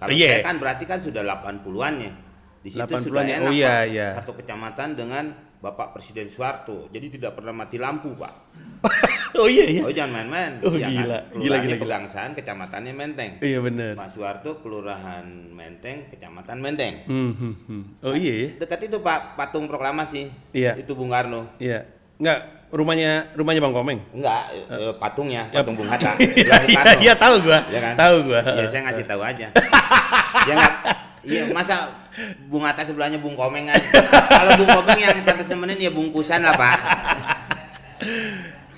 [0.00, 0.40] Kalau Iya.
[0.40, 2.12] saya kan berarti kan sudah 80-annya.
[2.64, 3.36] Di situ 80-an sudah ya?
[3.36, 3.84] enak Oh, iya, pak.
[3.92, 4.08] iya.
[4.16, 5.24] Satu kecamatan dengan
[5.62, 6.90] Bapak Presiden Soeharto.
[6.90, 8.34] Jadi tidak pernah mati lampu pak.
[9.38, 9.82] oh iya iya.
[9.86, 10.58] Oh jangan main-main.
[10.66, 11.18] Oh, Iya gila.
[11.22, 11.38] kan?
[11.38, 11.82] Gila, gila, gila.
[11.86, 13.32] Pegangsaan, kecamatannya Menteng.
[13.38, 13.94] Iya bener.
[13.94, 15.22] Pak Soeharto, Kelurahan
[15.54, 17.06] Menteng, Kecamatan Menteng.
[17.06, 17.82] Hmm, hmm, hmm.
[18.02, 18.48] Oh iya ya.
[18.58, 20.34] Dekat itu Pak, patung proklamasi.
[20.50, 20.74] Iya.
[20.74, 21.46] Itu Bung Karno.
[21.62, 21.86] Iya.
[22.18, 24.02] Enggak, rumahnya rumahnya Bang Komeng.
[24.10, 25.62] Enggak, eh, patungnya, Ya.
[25.62, 26.18] patung Bung Hatta.
[26.42, 27.62] Iya, iya, iya, tahu gua.
[27.70, 27.94] Iya kan?
[27.94, 28.40] Tahu gua.
[28.42, 29.46] Iya, saya ngasih tahu aja.
[30.50, 30.74] ya enggak,
[31.22, 31.90] iya masa
[32.50, 33.80] Bung Hatta sebelahnya Bung Komeng kan?
[34.28, 36.78] Kalau Bung Komeng yang pantas nemenin ya bungkusan lah Pak.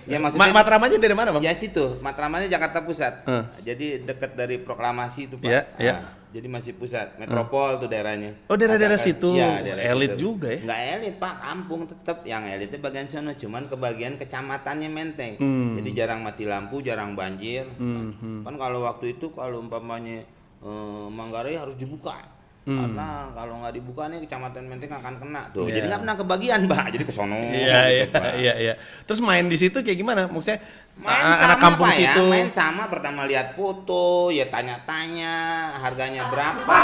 [0.04, 1.42] ya Ma maksudnya Matramannya dari mana, Bang?
[1.42, 3.24] Ya situ, Matramannya Jakarta Pusat.
[3.24, 3.44] Eh.
[3.72, 5.48] Jadi dekat dari proklamasi itu Pak.
[5.48, 5.94] Iya, iya.
[5.96, 8.34] Ah, jadi masih pusat, metropol tuh daerahnya.
[8.50, 9.38] Oh, daerah-daerah situ.
[9.38, 10.20] Iya, daerah Elit situ.
[10.34, 10.60] juga ya?
[10.66, 12.16] Enggak elit Pak, kampung tetap.
[12.26, 15.32] Yang elitnya bagian sana, cuman ke bagian kecamatannya Menteng.
[15.38, 15.78] Hmm.
[15.78, 17.70] Jadi jarang mati lampu, jarang banjir.
[17.78, 18.42] Hmm, hmm.
[18.42, 20.26] Kan kalau waktu itu kalau umpamanya
[20.58, 22.33] eh, Manggarai harus dibuka.
[22.64, 25.68] Karena kalau nggak dibuka nih kecamatan Menteng akan kena tuh.
[25.68, 25.68] Hmm.
[25.68, 25.76] Iya.
[25.76, 26.84] Jadi nggak pernah kebagian, Pak.
[26.96, 27.36] Jadi ke sono.
[27.36, 28.06] Iya, iya,
[28.40, 28.74] iya, iya.
[29.04, 30.24] Terus main di situ kayak gimana?
[30.32, 32.06] Maksudnya Main sama anak kampung situ.
[32.06, 35.34] ya, main sama pertama lihat foto, ya tanya-tanya
[35.82, 36.80] harganya berapa.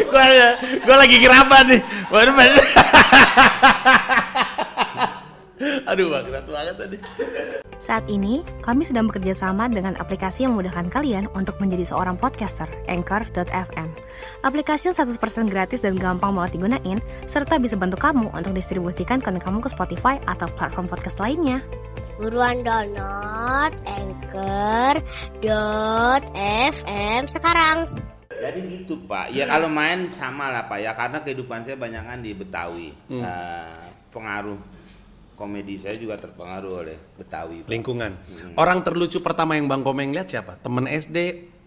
[0.10, 0.24] gua
[0.82, 1.80] gua lagi kirapan nih.
[2.08, 2.34] Waduh.
[5.90, 6.96] Aduh, banget tadi.
[7.82, 12.70] Saat ini, kami sedang bekerja sama dengan aplikasi yang memudahkan kalian untuk menjadi seorang podcaster,
[12.86, 13.90] Anchor.fm.
[14.46, 19.42] Aplikasi yang 100% gratis dan gampang banget digunain, serta bisa bantu kamu untuk distribusikan konten
[19.42, 21.58] kamu ke Spotify atau platform podcast lainnya.
[22.22, 25.02] Buruan download Anchor.fm
[27.26, 27.90] sekarang.
[28.30, 29.30] Jadi gitu Pak.
[29.34, 32.90] Ya kalau main sama lah Pak ya karena kehidupan saya banyak kan di Betawi.
[33.06, 33.22] Hmm.
[33.22, 34.58] Eh, pengaruh
[35.42, 37.66] komedi saya juga terpengaruh oleh Betawi.
[37.66, 37.70] Pak.
[37.74, 38.12] Lingkungan.
[38.14, 38.54] Hmm.
[38.54, 40.54] Orang terlucu pertama yang Bang Komeng lihat siapa?
[40.62, 41.18] Temen SD,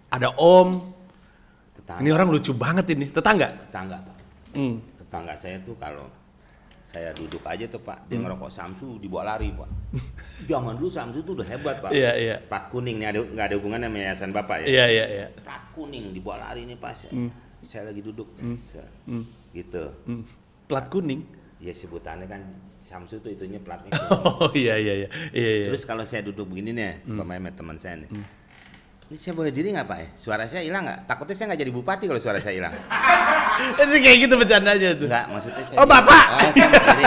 [0.07, 0.95] ada Om.
[1.75, 3.11] Tetangga, Ini orang lucu banget ini.
[3.11, 3.51] Tetangga?
[3.51, 4.17] tetangga Pak.
[4.55, 4.79] Hmm.
[4.95, 6.07] Tetangga saya tuh kalau
[6.85, 9.67] saya duduk aja tuh pak dia ngerokok samsu dibawa lari pak
[10.53, 12.35] zaman dulu samsu tuh udah hebat pak Iya, iya.
[12.45, 15.27] plat kuning nih ada nggak ada hubungannya sama yayasan bapak ya Iya, iya, iya.
[15.41, 16.93] plat kuning dibawa lari nih pas
[17.65, 18.29] saya lagi duduk
[18.61, 18.85] Set.
[19.51, 20.23] gitu Hmm.
[20.69, 21.25] Plat kuning.
[21.65, 22.41] Ya sebutannya kan
[22.77, 23.89] samsu tuh itunya platnya
[24.45, 25.07] Oh iya iya iya.
[25.33, 25.65] Iya iya.
[25.65, 28.09] terus kalau saya duduk begini nih umpamanya sama teman saya nih
[29.05, 31.71] ini saya boleh diri nggak pak ya suara saya hilang nggak takutnya saya nggak jadi
[31.73, 32.73] bupati kalau suara saya hilang
[33.81, 35.07] Itu kayak gitu bercanda aja tuh.
[35.09, 36.25] nggak maksudnya saya Oh, Bapak!
[36.37, 37.05] oh, saya berdiri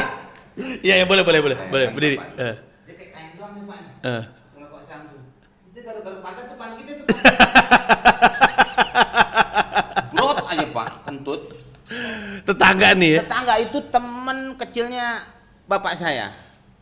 [0.86, 2.16] Iya iya boleh boleh boleh boleh berdiri.
[2.18, 2.54] Eh.
[2.82, 3.78] Dia kayak kain doang nih pak.
[4.02, 4.22] Eh.
[4.42, 5.22] Sama kok Samsung.
[5.70, 7.06] Itu garuk-garuk pantat tuh kita tuh.
[10.18, 11.40] Brot aja pak, kentut.
[12.42, 13.20] Tetangga nih ya.
[13.22, 14.17] Tetangga itu teman
[14.68, 15.24] kecilnya
[15.64, 16.28] bapak saya.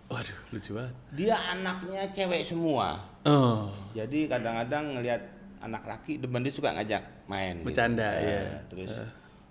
[0.06, 0.94] Waduh lucu banget.
[1.14, 2.98] Dia anaknya cewek semua.
[3.26, 3.70] Oh.
[3.90, 5.22] Jadi kadang-kadang ngelihat
[5.58, 7.58] anak laki demen dia suka ngajak main.
[7.58, 7.66] gitu.
[7.66, 8.42] Bercanda, Eh, iya.
[8.70, 8.90] Terus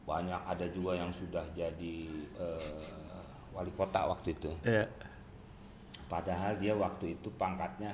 [0.06, 1.98] banyak ada juga yang sudah jadi
[2.40, 2.76] eh,
[3.52, 4.52] wali kota waktu itu.
[4.64, 4.88] Iya.
[6.06, 7.92] Padahal dia waktu itu pangkatnya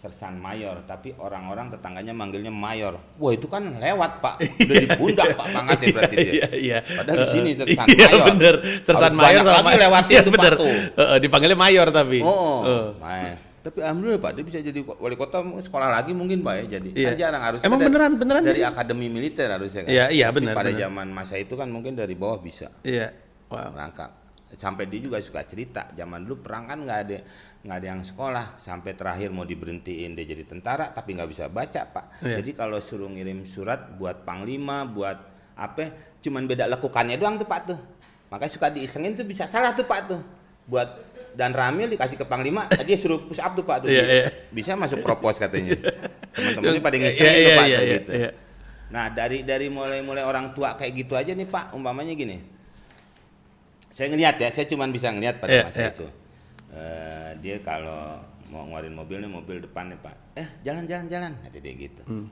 [0.00, 2.96] sersan mayor, tapi orang-orang tetangganya manggilnya mayor.
[3.20, 4.34] Wah itu kan lewat pak,
[4.64, 6.32] udah di pundak pak pangkatnya berarti dia.
[6.32, 6.78] Iya iya.
[6.80, 8.24] Padahal di sini sersan Iya mayor.
[8.32, 8.54] bener.
[8.80, 9.80] Sersan Harus mayor sama lagi mayor.
[9.84, 10.52] lewatin Iya Pak, bener.
[10.56, 10.72] tuh.
[10.96, 12.18] Heeh, dipanggilnya mayor tapi.
[12.24, 12.88] Oh, Eh.
[12.96, 13.36] mayor.
[13.60, 16.80] Tapi alhamdulillah pak, dia bisa jadi wali kota sekolah lagi mungkin pak ya.
[16.80, 17.12] Jadi Iya.
[17.12, 18.72] kan jarang harus Emang beneran- beneran dari jadi?
[18.72, 19.92] akademi militer harusnya kan.
[19.92, 20.80] Iya, iya, bener, Pada bener.
[20.80, 23.12] zaman masa itu kan mungkin dari bawah bisa Iya.
[23.52, 23.76] Wow.
[23.76, 24.16] merangkak.
[24.50, 27.18] Sampai dia juga suka cerita, zaman dulu perang kan nggak ada
[27.60, 31.84] nggak ada yang sekolah, sampai terakhir mau diberhentiin dia jadi tentara, tapi nggak bisa baca
[31.84, 32.24] pak.
[32.24, 32.40] Iya.
[32.40, 35.20] Jadi kalau suruh ngirim surat buat panglima, buat
[35.60, 35.92] apa,
[36.24, 37.78] cuman beda lekukannya doang tuh pak tuh.
[38.32, 40.20] Makanya suka diisengin tuh bisa salah tuh pak tuh.
[40.64, 40.88] Buat
[41.36, 43.88] dan Ramil dikasih ke panglima, dia suruh push up tuh pak tuh.
[43.92, 44.28] Iya, Dia iya.
[44.50, 45.76] Bisa masuk propos katanya.
[46.34, 48.10] Teman-temannya pada Iya, ngisengin iya, tuh pak iya, tuh iya, gitu.
[48.16, 48.30] iya.
[48.90, 52.40] Nah dari dari mulai mulai orang tua kayak gitu aja nih pak, umpamanya gini.
[53.90, 55.90] Saya ngeliat ya, saya cuma bisa ngeliat pada Iya, masa iya.
[55.92, 56.06] itu.
[56.70, 61.32] Eh, dia kalau mau ngeluarin mobil nih mobil depan nih pak, eh jalan jalan jalan,
[61.38, 62.02] kata dia gitu.
[62.06, 62.26] Hmm.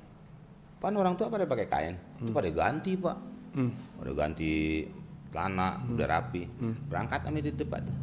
[0.78, 3.16] Pan orang tua pada pakai kain, itu pada ganti pak,
[3.54, 3.70] Hmm.
[3.98, 4.86] pada ganti
[5.30, 6.46] celana, udah rapi,
[6.86, 7.98] berangkat kami di depan tuh.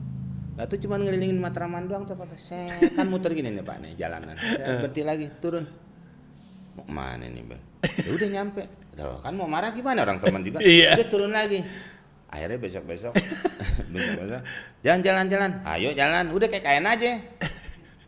[0.56, 3.91] Nah tuh cuma ngelilingin Matraman doang tuh pak, saya kan muter gini nih pak nih
[3.95, 5.63] jalanan, saya berhenti lagi turun,
[6.76, 7.62] mau ke mana nih bang?
[8.04, 8.63] Ya udah nyampe,
[8.95, 10.04] Loh, kan mau marah gimana?
[10.04, 10.95] Orang teman juga, Iya.
[10.95, 11.63] udah turun lagi.
[12.36, 13.15] Akhirnya besok-besok,
[13.95, 14.43] besok-besok,
[14.84, 17.12] jalan jalan jalan, ayo jalan, udah kayak kain aja.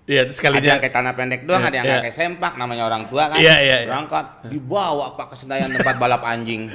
[0.07, 1.99] Iya, terus Ada sekalinya yang kayak tanah pendek doang, Iya, ada yang iya.
[1.99, 3.43] kayak sempak, namanya orang tua kan.
[3.43, 3.87] Iya, iya, iya.
[3.91, 6.71] Berangkat, dibawa pak ke Senayan tempat balap anjing.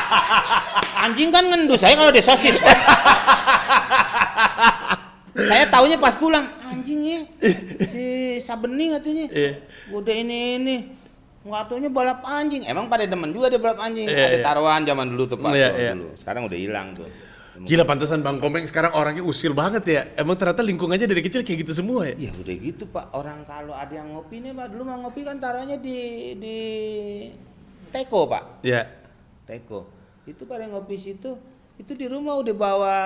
[1.04, 2.56] anjing kan ngendus saya kalau dia sosis.
[2.64, 2.78] Pak.
[5.52, 7.28] saya taunya pas pulang, anjingnya
[7.92, 9.28] si Sabeni katanya.
[9.28, 9.52] Iya.
[9.92, 10.76] Udah ini ini.
[11.40, 12.62] Nggak taunya balap anjing.
[12.68, 14.04] Emang pada demen juga dia balap anjing.
[14.04, 14.44] Iya, ada iya.
[14.44, 15.50] taruhan zaman dulu tuh Pak.
[15.56, 15.92] Iya, tuh, iya.
[15.96, 16.10] dulu.
[16.20, 17.08] Sekarang udah hilang tuh.
[17.60, 20.02] Gila pantesan Bang Komeng sekarang orangnya usil banget ya.
[20.16, 22.30] Emang ternyata lingkungannya dari kecil kayak gitu semua ya?
[22.30, 23.12] Ya udah gitu Pak.
[23.12, 25.98] Orang kalau ada yang ngopi nih Pak, dulu mau ngopi kan taruhnya di
[26.40, 26.58] di
[27.92, 28.64] teko Pak.
[28.64, 28.88] Iya.
[29.44, 29.84] Teko.
[30.24, 31.36] Itu pada ngopi situ,
[31.76, 32.96] itu di rumah udah bawa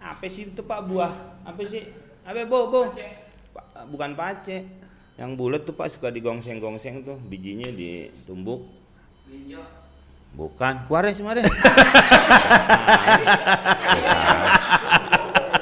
[0.00, 1.12] apa sih itu Pak buah?
[1.44, 1.84] Apa sih?
[2.24, 2.80] Apa bo bo?
[3.52, 4.64] Pa- bukan pace.
[5.20, 8.64] Yang bulat tuh Pak suka digongseng-gongseng tuh, bijinya ditumbuk.
[10.32, 11.44] Bukan, kuares kemarin.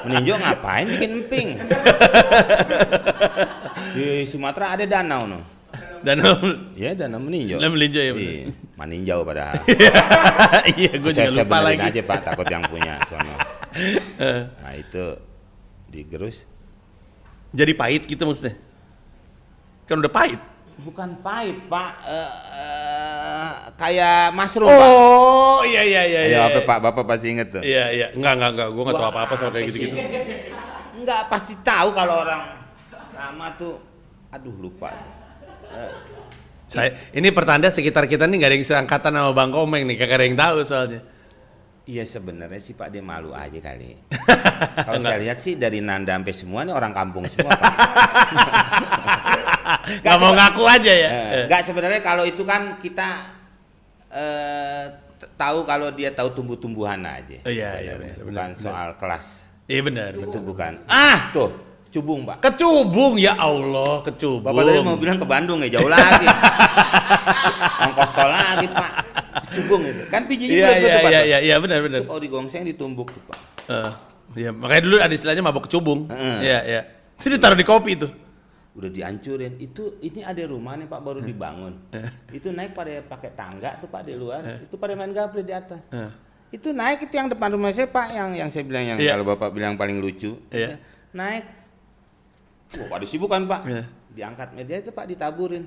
[0.07, 1.49] Meninjau ngapain bikin emping?
[3.93, 5.39] Di Sumatera ada danau no.
[6.01, 6.17] Dan
[6.73, 7.61] Ya danau meninjau.
[7.61, 8.13] Danau meninjau, ya.
[8.17, 9.61] Iya, meninjau padahal.
[10.79, 11.85] iya, gue saya, juga lupa lagi.
[11.85, 13.35] aja Pak, takut yang punya sono.
[14.19, 15.15] Eh, Nah itu
[15.87, 16.43] digerus.
[17.55, 18.59] Jadi pahit gitu maksudnya?
[19.91, 20.39] Kan udah pahit.
[20.87, 24.87] Bukan pahit Pak, Eh, eh, kayak mushroom Pak.
[24.87, 26.19] Oh, iya iya iya.
[26.23, 26.69] Ayo iya, apa iya.
[26.71, 27.59] Pak, Bapak pasti inget tuh.
[27.59, 29.95] Iya iya, enggak enggak enggak, gue nggak tahu apa-apa soal kayak gitu-gitu.
[30.95, 32.41] Enggak, pasti tahu kalau orang
[33.11, 33.83] lama tuh,
[34.31, 34.95] aduh lupa.
[35.75, 35.91] Eh,
[36.71, 40.23] Saya ini pertanda sekitar kita nih nggak ada yang seangkatan sama Bang Komeng nih, kagak
[40.23, 41.03] ada yang tahu soalnya.
[41.81, 43.97] Iya sebenarnya sih Pak dia malu aja kali.
[44.87, 47.73] Kalau saya lihat sih dari Nanda sampai semua nih orang kampung semua Pak.
[50.05, 51.09] Gak mau ngaku aja ya.
[51.09, 53.09] Eh, Enggak sebenarnya kalau itu kan kita
[54.11, 54.85] eh
[55.37, 57.37] tahu kalau dia tahu tumbuh-tumbuhan aja.
[57.45, 58.13] Oh, iya, iya, sebenarnya.
[58.17, 59.25] benar, bukan benar, soal kelas.
[59.69, 60.11] Iya benar.
[60.17, 60.73] Itu bukan.
[60.89, 61.49] Ah, tuh,
[61.93, 62.41] cubung, Pak.
[62.41, 64.51] Kecubung ya Allah, kecubung.
[64.51, 66.25] Bapak tadi mau bilang ke Bandung ya, jauh lagi.
[67.85, 68.91] Ongkos tol lagi, Pak.
[69.51, 70.03] Cubung itu.
[70.09, 71.11] Kan Iya bulat-bulat iya tuh, Pak.
[71.11, 71.99] iya iya iya benar benar.
[72.01, 73.39] Itu Kalau digongseng ditumbuk tuh, Pak.
[73.69, 73.91] Eh,
[74.31, 76.07] Iya, makanya dulu ada istilahnya mabok kecubung.
[76.39, 76.81] Iya iya.
[77.19, 78.11] Itu ditaruh di kopi tuh.
[78.71, 81.75] Udah dihancurin itu ini ada rumah nih pak baru dibangun
[82.31, 85.81] itu naik pada pakai tangga tuh pak di luar itu pada main gaple di atas
[85.89, 86.11] Eh.
[86.51, 89.15] Itu naik itu yang depan rumah saya Pak, yang yang saya bilang yang Iya.
[89.15, 90.35] kalau Bapak bilang paling lucu.
[90.51, 90.83] Iya.
[91.11, 91.47] Naik.
[92.75, 93.61] Wah, pada sibuk kan Pak.
[93.63, 93.83] Iya.
[94.11, 95.63] Diangkat media itu Pak ditaburin.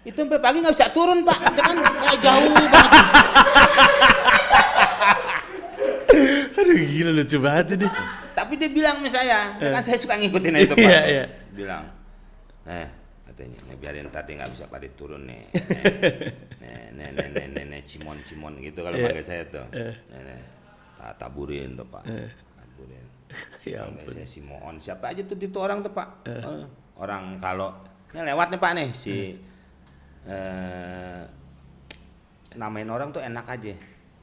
[0.00, 2.72] itu sampai pagi nggak bisa turun Pak, kan kayak jauh banget.
[6.56, 7.86] Aduh gila lucu banget ini.
[8.32, 10.80] Tapi dia bilang sama saya, ya kan saya suka ngikutin itu Pak.
[10.80, 11.24] Iya, iya.
[11.52, 11.84] Bilang,
[12.66, 12.88] eh
[13.24, 15.44] katanya, "Nih, biarin tadi nggak bisa pada turun nih.
[16.60, 19.04] Nih, nih, nih, nih, nih, cimon, cimon gitu kalau Iya.
[19.06, 19.66] panggil saya tuh.
[19.72, 20.40] Nih, nih,
[20.98, 22.04] tak taburin tuh Pak.
[22.56, 23.06] Taburin.
[23.62, 24.10] Ya ampun.
[24.10, 26.08] saya si Moon, siapa aja tuh itu orang tuh Pak.
[26.26, 26.64] Eh,
[26.96, 27.70] orang kalau,
[28.10, 29.36] ini lewat nih Pak nih si,
[30.26, 31.22] eh,
[32.56, 33.74] namain orang tuh enak aja.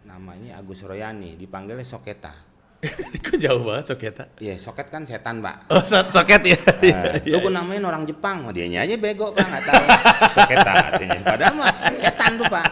[0.03, 2.31] Namanya Agus Royani, dipanggilnya Soketa.
[3.25, 4.23] Kok jauh banget soketa?
[4.37, 5.65] Iya, soket kan setan, Pak.
[5.67, 6.57] Oh so- soket ya.
[6.61, 9.83] Nah, Iya, lu gue namain orang Jepang, oh, dianya aja bego pak, nggak tahu.
[10.35, 11.19] Soketa katanya.
[11.25, 12.65] Padahal mas setan tuh pak.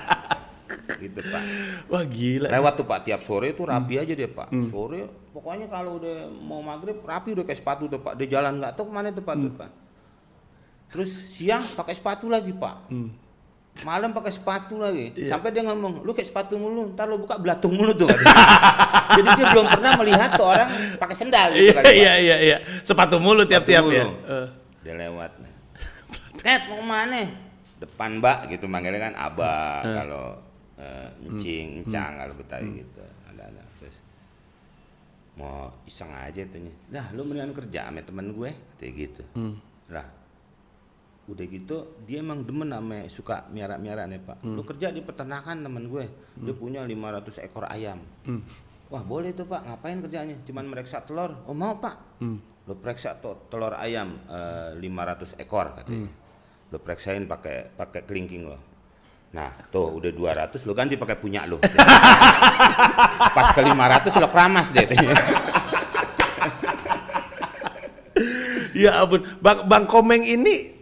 [0.96, 1.44] Gitu pak.
[1.88, 2.48] Wah gila.
[2.48, 3.74] Lewat tuh pak tiap sore tuh Hmm.
[3.76, 4.54] rapi aja dia pak.
[4.70, 8.14] Sore pokoknya kalau udah mau maghrib rapi udah kayak sepatu tuh pak.
[8.16, 9.36] Dia jalan nggak tahu ke mana tuh pak.
[9.36, 9.60] tuh, Hmm.
[9.60, 9.70] pak.
[10.86, 12.76] Terus siang pakai sepatu lagi pak.
[12.88, 13.10] Hmm.
[13.84, 15.12] Malam pakai sepatu lagi.
[15.20, 15.36] Iya.
[15.36, 18.08] Sampai dia ngomong, lu kayak sepatu mulu, ntar lu buka belatung mulu tuh.
[19.20, 21.84] Jadi dia belum pernah melihat tuh orang pakai sendal gitu Pak.
[21.92, 22.58] iya iya iya.
[22.88, 24.08] Sepatu mulu tiap-tiap ya.
[24.08, 24.48] Eh.
[24.86, 25.54] dia lewat nih
[26.46, 27.22] Ket mau ke mana
[27.76, 30.26] depan mbak gitu manggilnya kan abah kalau
[30.80, 33.98] eh, encing encang kalau betawi gitu ada ada terus
[35.36, 39.24] mau iseng aja tanya dah lu mendingan kerja sama temen gue katanya gitu
[39.92, 40.06] lah
[41.26, 44.46] udah gitu dia emang demen sama suka miara-miara nih pak.
[44.46, 46.06] Lu kerja di peternakan temen gue.
[46.38, 47.98] Dia punya 500 ekor ayam.
[48.94, 49.66] Wah boleh tuh pak.
[49.66, 50.38] Ngapain kerjanya?
[50.46, 51.34] Cuman meriksa telur.
[51.50, 52.22] Oh mau pak.
[52.66, 56.10] Lu periksa tuh telur ayam eh, 500 ekor katanya.
[56.70, 58.60] Lu periksain pakai pakai kelingking lo.
[59.34, 61.58] Nah tuh udah 200 lu ganti pakai punya lu.
[63.36, 64.86] Pas ke 500 lo keramas deh.
[68.76, 70.75] Ya ampun, Bang, Bang Komeng ini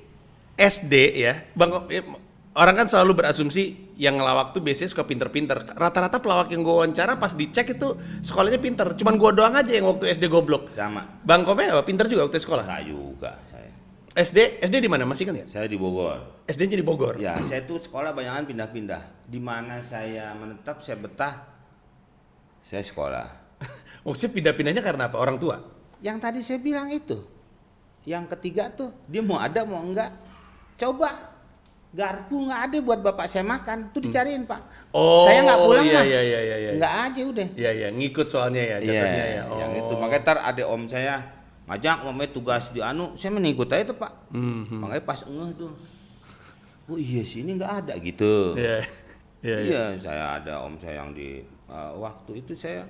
[0.58, 1.34] SD ya.
[1.58, 2.06] Bang eh,
[2.54, 5.74] orang kan selalu berasumsi yang ngelawak tuh biasanya suka pinter-pinter.
[5.74, 8.88] Rata-rata pelawak yang gue wawancara pas dicek itu sekolahnya pinter.
[8.98, 10.70] Cuman gue doang aja yang waktu SD goblok.
[10.74, 12.66] sama Bang Komeng apa pinter juga waktu sekolah?
[12.66, 13.72] Enggak juga saya
[14.14, 15.10] SD SD di mana?
[15.10, 15.46] Masih kan ya?
[15.50, 17.16] saya di Bogor SD nya di Bogor.
[17.24, 19.32] Ya, saya tuh sekolah banyakan pindah-pindah.
[19.32, 21.40] Di mana saya menetap, saya betah,
[22.60, 23.28] saya sekolah.
[24.04, 25.16] Maksudnya pindah-pindahnya karena apa?
[25.16, 25.64] Orang tua.
[26.04, 27.24] Yang tadi saya bilang itu,
[28.04, 30.12] yang ketiga tuh dia mau ada mau enggak,
[30.78, 31.10] coba
[31.94, 34.62] garpu nggak ada buat bapak saya makan, tuh dicariin pak.
[34.94, 36.72] Oh, saya nggak pulang iya, mah, iya, iya, iya, iya.
[36.78, 37.48] nggak aja udah.
[37.54, 39.44] Iya iya, ngikut soalnya ya Iya, jatuhnya ya.
[39.62, 39.80] yang Oh.
[39.86, 41.16] itu makanya tar ada om saya
[41.70, 44.12] ngajak mamanya tugas di anu, saya menikut aja tuh pak.
[44.34, 44.78] Mhm.
[44.82, 45.72] Makanya pas ngeh tuh,
[46.90, 48.58] oh iya sih ini nggak ada gitu.
[48.58, 48.78] Iya.
[49.44, 49.58] Iya, iya.
[49.62, 52.86] Iya, saya ada om saya yang di eh, waktu itu saya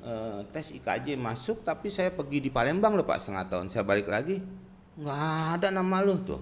[0.00, 3.66] eh, tes IKJ masuk, tapi saya pergi di Palembang loh pak setengah tahun.
[3.68, 4.40] Saya balik lagi,
[4.96, 5.20] nggak
[5.60, 6.40] ada nama lu tuh.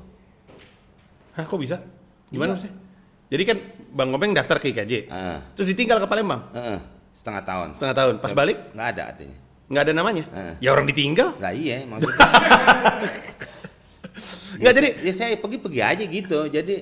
[1.39, 1.79] Hah, kok bisa?
[2.29, 2.67] Gimana Iya.
[2.67, 2.71] sih?
[3.29, 3.57] Jadi kan
[3.91, 5.07] Bang Komeng daftar ke IKJ.
[5.07, 6.83] Eh, Terus ditinggal ke Palembang eh,
[7.15, 7.69] setengah tahun.
[7.73, 8.15] setengah tahun.
[8.19, 9.39] Pas Saya- balik nggak ada artinya.
[9.69, 10.25] nggak ada namanya.
[10.29, 10.55] Eh.
[10.59, 11.39] Ya orang ditinggal.
[11.39, 12.19] Lah iya maksudnya.
[14.59, 16.39] Nggak, Ya, jadi- ya saya pergi-pergi aja gitu.
[16.49, 16.75] Jadi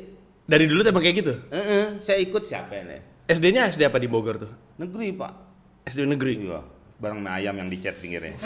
[0.47, 1.35] Dari dulu emang kayak gitu.
[1.51, 3.29] eh, eh, saya ikut siapa nih?
[3.29, 4.49] SD-nya SD apa di Bogor tuh?
[4.79, 5.33] Negeri pak.
[5.85, 6.40] SD negeri.
[6.40, 6.62] Iya,
[6.96, 8.37] bareng mie ayam yang dicet pinggirnya.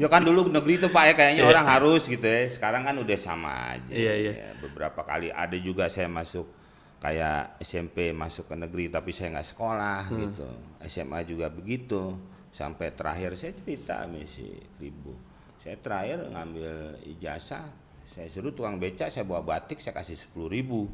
[0.00, 1.50] ya kan dulu negeri itu pak ya kayaknya Iya.
[1.52, 2.48] orang harus gitu ya.
[2.48, 3.92] Sekarang kan udah sama aja.
[3.92, 4.32] Iya, iya.
[4.32, 6.48] Ya, beberapa kali ada juga saya masuk
[6.96, 10.18] kayak SMP masuk ke negeri tapi saya nggak sekolah Hmm.
[10.22, 10.48] gitu.
[10.82, 12.16] SMA juga begitu.
[12.50, 14.48] Sampai terakhir saya cerita sama si
[14.80, 15.12] Kribo.
[15.60, 17.68] Saya terakhir ngambil ijazah,
[18.08, 20.88] saya suruh tukang beca, saya bawa batik, saya kasih sepuluh ribu.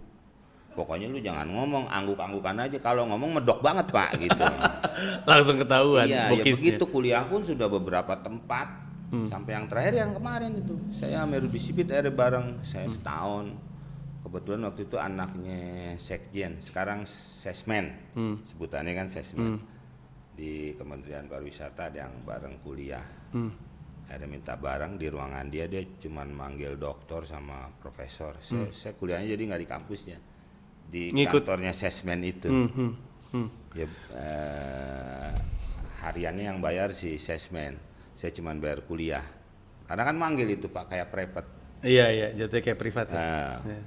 [0.72, 2.78] Pokoknya lu jangan ngomong, angguk-anggukan aja.
[2.80, 4.44] Kalau ngomong medok banget pak gitu.
[5.28, 8.82] Langsung ketahuan Iya, ya begitu kuliah pun sudah beberapa tempat.
[9.28, 10.72] Sampai yang terakhir yang kemarin itu.
[10.96, 13.52] Saya sama Rudi Sipit ada bareng, saya setahun.
[14.24, 15.60] Kebetulan waktu itu anaknya
[16.00, 17.92] Sekjen, sekarang Sesmen.
[18.48, 19.60] Sebutannya kan Sesmen.
[20.32, 23.04] Di Kementerian Pariwisata ada yang bareng kuliah.
[23.36, 23.52] Hmm.
[24.08, 28.32] Ada minta bareng di ruangan dia, dia cuman manggil doktor sama profesor.
[28.40, 30.18] Saya, saya kuliahnya jadi nggak di kampusnya.
[30.92, 31.48] Di Ngikut.
[31.48, 32.52] kantornya Sesmen itu.
[32.52, 32.92] Hmm, hmm,
[33.32, 33.48] hmm.
[33.72, 35.32] Ya, eh,
[36.04, 37.80] hariannya yang bayar si sesmen.
[38.12, 39.24] Saya cuma bayar kuliah.
[39.88, 41.46] Karena kan manggil itu Pak kayak prepet.
[41.80, 43.16] Iya iya, jatuhnya kayak privat ya.
[43.16, 43.80] Nah, Iya.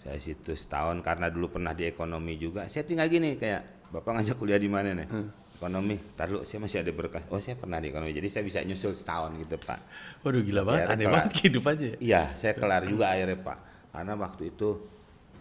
[0.00, 2.64] saya situ setahun karena dulu pernah di ekonomi juga.
[2.66, 5.06] Saya tinggal gini kayak Bapak ngajak kuliah di mana nih?
[5.06, 5.28] Hmm.
[5.56, 5.96] Ekonomi.
[6.14, 7.22] Tar dulu saya masih ada berkas.
[7.28, 8.12] Oh, saya pernah di ekonomi.
[8.12, 9.78] Jadi saya bisa nyusul setahun gitu, Pak.
[10.22, 11.14] Waduh gila banget, aneh kelar.
[11.18, 11.96] banget kehidupannya ya.
[11.98, 13.58] Iya, saya kelar juga akhirnya, Pak.
[13.90, 14.68] Karena waktu itu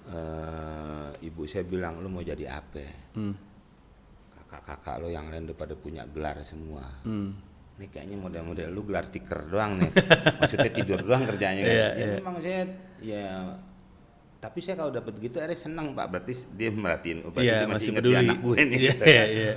[0.10, 2.86] eh, ibu saya bilang, "Lu mau jadi apa?"
[3.18, 3.36] Hmm.
[4.36, 6.86] kakak-kakak lo yang lain udah pada punya gelar semua.
[7.04, 7.34] Hmm.
[7.76, 9.92] Ini kayaknya model-model lu gelar tiker doang nih.
[10.40, 11.76] Maksudnya tidur doang kerjanya kan.
[11.76, 12.16] Iya, ya iya.
[12.24, 12.62] memang saya
[13.04, 13.28] ya
[14.40, 16.06] tapi saya kalau dapat gitu akhirnya senang Pak.
[16.08, 18.22] Berarti dia merhatiin oh, berarti Iya, dia masih masih ingat peduli.
[18.22, 18.64] anak gue nih.
[18.64, 19.28] Iya, gitu iya, kan.
[19.28, 19.54] iya.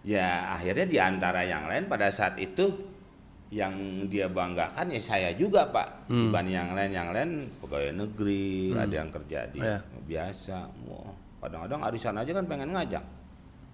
[0.00, 2.64] Ya akhirnya di antara yang lain pada saat itu
[3.50, 3.74] yang
[4.06, 6.06] dia banggakan ya saya juga Pak.
[6.06, 6.30] Hmm.
[6.30, 9.78] Dibanding yang lain yang lain pegawai negeri, ada yang kerja di Iya.
[10.06, 10.56] biasa.
[10.86, 11.10] Wah,
[11.40, 13.02] kadang-kadang arisan aja kan pengen ngajak.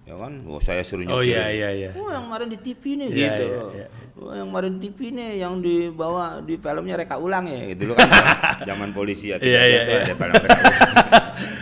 [0.07, 1.89] Ya kan, wah saya suruh Oh iya iya iya.
[1.93, 3.43] Oh yang kemarin di TV nih Iya, gitu.
[3.43, 3.87] iya, iya.
[4.15, 8.07] Oh yang kemarin TV nih yang dibawa di filmnya reka ulang ya gitu kan
[8.71, 10.01] zaman polisi ya Iya, iya, tuh iya.
[10.01, 10.85] ada film reka ulang.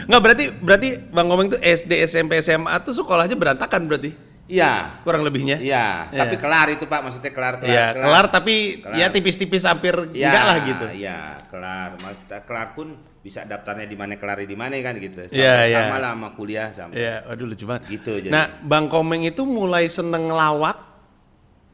[0.06, 4.14] Nggak berarti berarti Bang Komeng tuh SD, SMP, SMA tuh sekolahnya berantakan berarti
[4.46, 5.02] Iya.
[5.02, 5.58] kurang lebihnya.
[5.58, 6.20] Iya, Iya.
[6.22, 7.74] tapi kelar itu Pak, maksudnya kelar kelar.
[7.74, 8.94] Iya, kelar tapi Kelar.
[8.94, 10.86] ya tipis-tipis hampir Iya, enggak lah gitu.
[10.94, 11.90] Iya, kelar.
[11.98, 12.88] Maksudnya kelar pun
[13.20, 15.18] bisa daftarnya di mana kelar di mana kan gitu.
[15.26, 15.78] Sama, Iya, iya.
[15.82, 16.94] sama lah sama kuliah sama.
[16.94, 17.84] Iya, waduh lucu banget.
[17.90, 18.30] Gitu jadi.
[18.30, 20.78] Nah, Bang Komeng itu mulai seneng ngelawak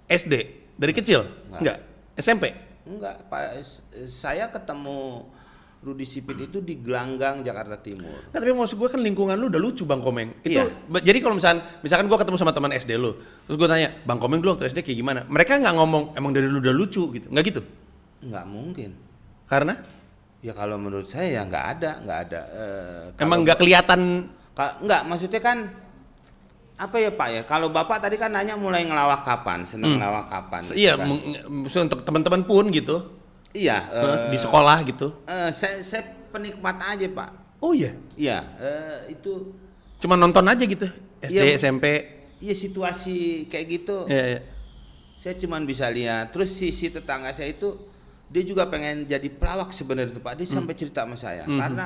[0.08, 0.34] SD
[0.74, 1.28] dari kecil?
[1.48, 1.60] Enggak.
[1.60, 1.78] Enggak.
[2.16, 2.46] SMP?
[2.82, 3.60] Enggak, Pak.
[3.60, 5.28] S- Saya ketemu
[5.82, 8.14] Rudi Sipit itu di Gelanggang Jakarta Timur.
[8.30, 10.30] Nggak, tapi maksud gue kan lingkungan lu udah lucu Bang Komeng.
[10.40, 10.70] Itu Iya.
[11.02, 13.18] jadi kalau misalkan misalkan gue ketemu sama teman SD lu,
[13.50, 16.46] terus gue tanya, "Bang Komeng dulu waktu SD kayak gimana?" Mereka nggak ngomong emang dari
[16.46, 17.26] lu udah lucu gitu.
[17.28, 17.62] Nggak gitu.
[18.22, 18.90] Enggak mungkin.
[19.46, 19.74] Karena
[20.42, 22.42] Ya kalau menurut saya ya nggak ada, nggak ada.
[22.52, 24.26] eh, emang nggak kelihatan
[24.82, 25.58] Enggak, maksudnya kan
[26.78, 27.42] apa ya Pak ya?
[27.46, 30.62] Kalau Bapak tadi kan nanya mulai ngelawak kapan, seneng ngelawak kapan.
[30.66, 31.06] gitu iya kan.
[31.06, 31.26] meng-
[31.62, 33.21] maksudnya untuk teman-teman pun gitu.
[33.52, 35.12] Iya, eh, di sekolah gitu.
[35.26, 37.30] eh, saya, saya penikmat aja Pak.
[37.60, 37.92] Oh iya.
[38.16, 39.52] Iya, eh, itu
[40.02, 40.88] Cuma nonton aja gitu.
[41.22, 41.60] SD, Iya, Bu.
[41.60, 41.86] SMP.
[42.42, 44.10] ya situasi kayak gitu.
[44.10, 44.42] Iya, iya.
[45.22, 46.34] Saya cuman bisa lihat.
[46.34, 47.78] Terus sisi tetangga saya itu
[48.26, 50.42] dia juga pengen jadi pelawak sebenarnya tuh Pak.
[50.42, 51.60] Dia sampai cerita sama saya Hmm.
[51.60, 51.86] karena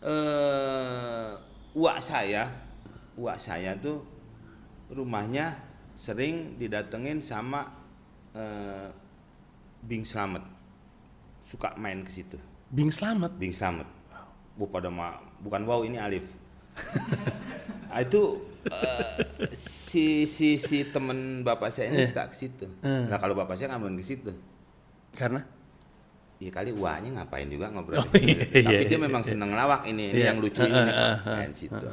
[0.00, 1.30] eh
[1.76, 2.48] uak saya,
[3.14, 4.00] uak saya tuh
[4.88, 5.54] rumahnya
[5.94, 7.68] sering didatengin sama
[8.32, 8.88] eh,
[9.82, 10.40] Bing Slamet.
[11.50, 12.38] Suka main ke situ.
[12.70, 13.34] Bing selamat.
[13.34, 13.90] Bing Slamet.
[14.54, 16.22] Bu pada ma- bukan wow ini Alif.
[17.90, 18.38] Ah, itu
[18.70, 19.18] eh,
[19.58, 22.70] si si si temen bapak saya ini suka ke situ.
[22.86, 24.30] Nah kalau bapak saya nggak main ke situ.
[25.10, 25.42] Karena
[26.38, 28.30] Ya kali uangnya ngapain juga ngobrol Oh, di situ.
[28.54, 30.30] iya, Tapi iya, dia iya, memang seneng lawak ini, ini Iya.
[30.30, 31.86] yang lucu ini Heeh, nih, heeh, main situ.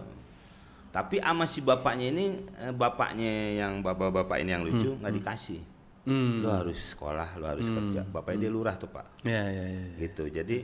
[0.94, 2.26] Tapi sama si bapaknya ini,
[2.62, 5.60] eh, bapaknya yang bapak-bapak ini yang lucu nggak dikasih.
[6.08, 6.40] Hmm.
[6.40, 8.02] Lo harus sekolah, lo harus kerja.
[8.02, 9.84] Bapaknya dia lurah tuh pak, Iya, iya, iya.
[10.00, 10.24] gitu.
[10.26, 10.58] Jadi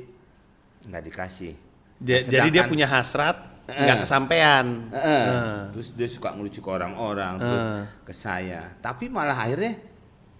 [0.87, 1.53] nggak dikasih.
[1.99, 3.75] Ja- Nah, jadi dia punya hasrat Eh.
[3.75, 4.65] nggak kesampaian.
[4.87, 5.23] Heeh.
[5.27, 5.59] Heeh.
[5.75, 7.83] Terus dia suka ngelucu ke orang-orang, terus Heeh.
[8.01, 8.61] ke saya.
[8.79, 9.83] Tapi malah akhirnya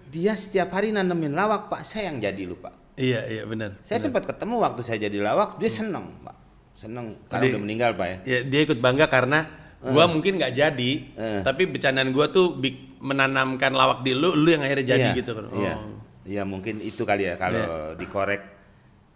[0.08, 1.84] dia setiap hari nanemin lawak, Pak.
[1.84, 2.72] Saya yang jadi lupa.
[2.94, 3.76] Iya, iya benar.
[3.82, 6.36] Saya sempat ketemu waktu saya jadi lawak, dia seneng, Pak.
[6.76, 8.18] Seneng karena Dia- udah meninggal, Pak ya.
[8.24, 9.50] Ya, dia ikut bangga karena
[9.84, 11.42] gua mungkin nggak jadi, Eh.
[11.44, 12.56] tapi bercandaan gua tuh
[12.98, 15.46] menanamkan lawak di lu, lu yang akhirnya jadi Iya, gitu kan.
[15.52, 15.76] Iya.
[15.76, 16.00] Oh.
[16.24, 18.40] Iya, mungkin itu kali ya kalau dikorek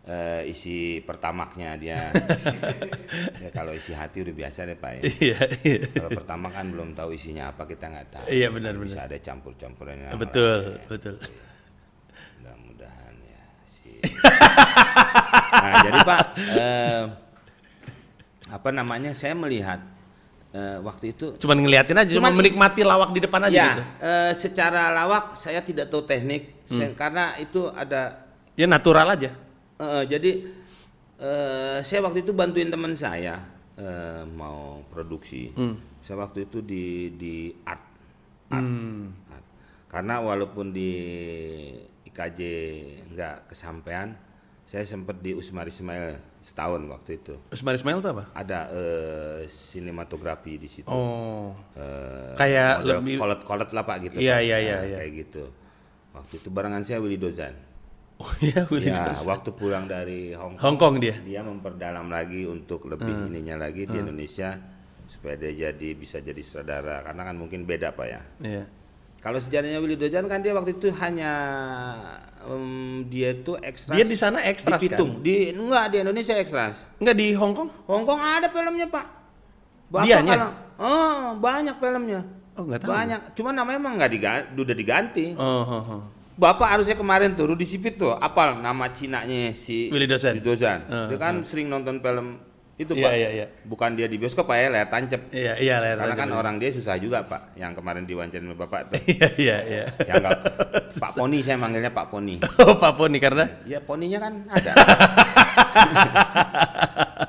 [0.03, 2.12] eh, isi pertamaknya dia.
[3.43, 5.01] ya kalau isi hati udah biasa deh, Pak ya.
[5.03, 5.80] Iya, iya.
[5.88, 8.25] Kalau pertama kan belum tahu isinya apa kita nggak tahu.
[8.27, 9.08] Iya, benar, Kan Bisa benar.
[9.08, 10.08] ada campur-campurannya.
[10.15, 11.15] betul, betul.
[12.38, 13.43] Mudah-mudahan ya
[13.77, 13.99] sih.
[15.63, 16.19] nah, jadi Pak,
[16.56, 17.03] eh,
[18.47, 19.12] apa namanya?
[19.12, 19.80] Saya melihat
[20.58, 23.67] eh, waktu itu Cuman ngeliatin aja, cuma Cuman is- menikmati lawak di depan aja ya
[23.70, 23.84] gitu.
[24.02, 29.30] eh, secara lawak saya tidak tahu teknik saya- karena itu ada Ya natural aja.
[29.78, 30.32] eh, jadi
[31.17, 33.38] eh, saya waktu itu bantuin teman saya
[33.76, 35.54] eh, mau produksi.
[36.00, 37.86] Saya waktu itu di di art,
[38.50, 38.65] art,
[39.30, 39.46] art.
[39.88, 40.89] karena walaupun di
[42.04, 42.39] IKJ
[43.12, 44.15] nggak kesampaian,
[44.63, 47.36] saya sempat di Usmar Ismail setahun waktu itu.
[47.49, 48.23] Usman Ismail tuh apa?
[48.31, 50.88] Ada eh, sinematografi di situ.
[50.88, 51.51] Oh.
[51.75, 54.41] Eh, Kayak lebih- kolot-kolot lah pak gitu Iya, Pak.
[54.41, 54.97] iya, iya, Nah, iya.
[54.97, 55.43] kayak gitu
[56.13, 57.53] waktu itu barengan saya Willy Dozan
[58.17, 59.29] Oh iya, Willy ya Dawson.
[59.29, 61.13] waktu pulang dari Hong Kong Hong Kong dia.
[61.21, 63.29] dia memperdalam lagi untuk lebih Hmm.
[63.29, 64.57] ininya lagi di Indonesia
[65.05, 68.63] supaya dia jadi bisa jadi saudara karena kan mungkin beda pak ya Iya.
[69.27, 71.31] Kalau sejarahnya Willy Dozan kan dia waktu itu hanya
[72.41, 75.19] em, dia itu ekstras Dia di sana ekstras, di Pitung.
[75.19, 77.69] di enggak di Indonesia ekstras Enggak di Hong Kong?
[77.86, 79.05] Hong Kong ada filmnya pak
[79.88, 80.32] Bapak Dianya?
[80.32, 80.49] kalau
[80.80, 82.21] oh banyak filmnya
[82.57, 82.89] Oh, nggak tahu.
[82.89, 86.01] banyak cuma namanya emang nggak diganti udah diganti Oh, oh, oh.
[86.38, 90.38] Bapak harusnya kemarin tuh Rudi Sipit tuh apal nama Cinanya si Willy Dozan.
[90.38, 92.38] Eh, Dia kan sering nonton film
[92.78, 93.13] itu Iya, Pak.
[93.17, 93.45] iya, iya.
[93.65, 95.34] Bukan dia di bioskop Pak ya, layar tancep.
[95.34, 98.55] Iya, iya, layar Karena tancap kan orang dia susah juga Pak, yang kemarin diwawancarin sama
[98.55, 99.01] Bapak tuh.
[99.17, 99.84] Iya, iya, iya.
[100.05, 100.38] yang nggak
[100.93, 102.38] Pak Poni saya manggilnya Pak Poni.
[102.61, 104.71] Oh, Pak Poni karena Ya poninya kan ada.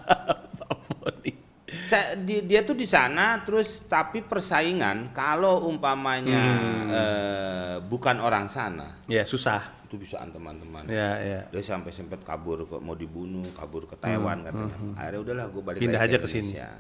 [2.18, 6.88] Di- dia tuh di sana terus tapi persaingan kalau umpamanya Hmm.
[6.88, 9.76] eh, bukan orang sana Ya susah.
[9.82, 10.84] itu bisaan teman-teman.
[10.84, 11.40] Ya ya.
[11.49, 14.76] Dia sampai sempat kabur ke mau dibunuh, kabur ke Taiwan katanya.
[14.94, 16.53] Akhirnya udahlah gue balik Hmm, Pindah aja ke sini.
[16.53, 16.70] Indonesia.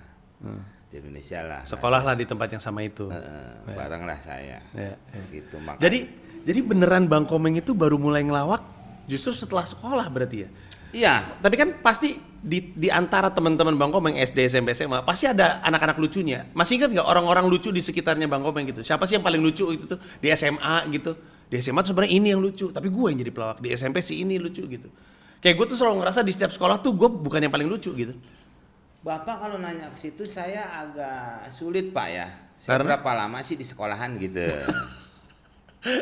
[0.84, 1.60] Di Indonesia lah.
[1.64, 3.08] Sekolah lah di tempat yang sama itu.
[3.08, 4.60] Eh, bareng lah saya.
[4.70, 5.22] Ya, ya.
[5.30, 6.04] Gitu maka Jadi
[6.44, 8.60] jadi beneran Bang Komeng itu baru mulai ngelawak
[9.04, 10.48] justru setelah sekolah berarti ya.
[10.92, 15.58] Iya, Tapi kan pasti di, di antara teman-teman Bang Komeng SD, SMP, SMA pasti ada
[15.66, 16.46] anak-anak lucunya.
[16.54, 18.86] Masih ingat nggak orang-orang lucu di sekitarnya Bang Komeng gitu?
[18.86, 21.18] Siapa sih yang paling lucu itu tuh di SMA gitu?
[21.50, 23.58] Di SMA tuh sebenarnya ini yang lucu, tapi gue yang jadi pelawak.
[23.58, 24.88] Di SMP sih ini lucu gitu.
[25.42, 28.14] Kayak gue tuh selalu ngerasa di setiap sekolah tuh gue bukan yang paling lucu gitu.
[29.02, 32.28] Bapak kalau nanya ke situ saya agak sulit Pak ya.
[32.58, 32.98] Saya Karena?
[32.98, 34.46] berapa lama sih di sekolahan gitu.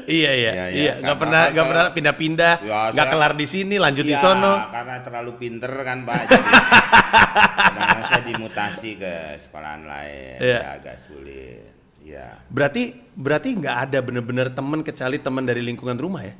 [0.06, 0.64] iya iya Iya, iya.
[0.72, 4.12] iya nggak Nggak pernah nggak pernah pindah-pindah Ya, nggak saya- kelar di sini lanjut di
[4.12, 6.20] Iya, sono karena terlalu pinter kan Pak.
[6.26, 6.48] Jadi
[7.76, 10.36] kadang saya dimutasi ke sekolahan lain.
[10.38, 10.58] Iya.
[10.58, 11.68] Ya, agak sulit.
[12.00, 12.38] Ya.
[12.46, 16.38] berarti berarti nggak ada bener-bener temen kecuali temen dari lingkungan rumah ya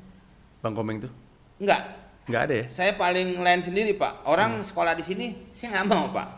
[0.63, 1.11] bang komeng tuh
[1.59, 1.91] Enggak,
[2.25, 4.23] nggak ada ya saya paling lain sendiri Pak.
[4.23, 4.31] Hmm.
[4.31, 6.29] Orang sekolah di sini saya nggak mau Pak.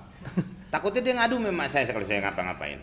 [0.69, 2.81] Takutnya dia ngadu memang saya kalau saya ngapa-ngapain.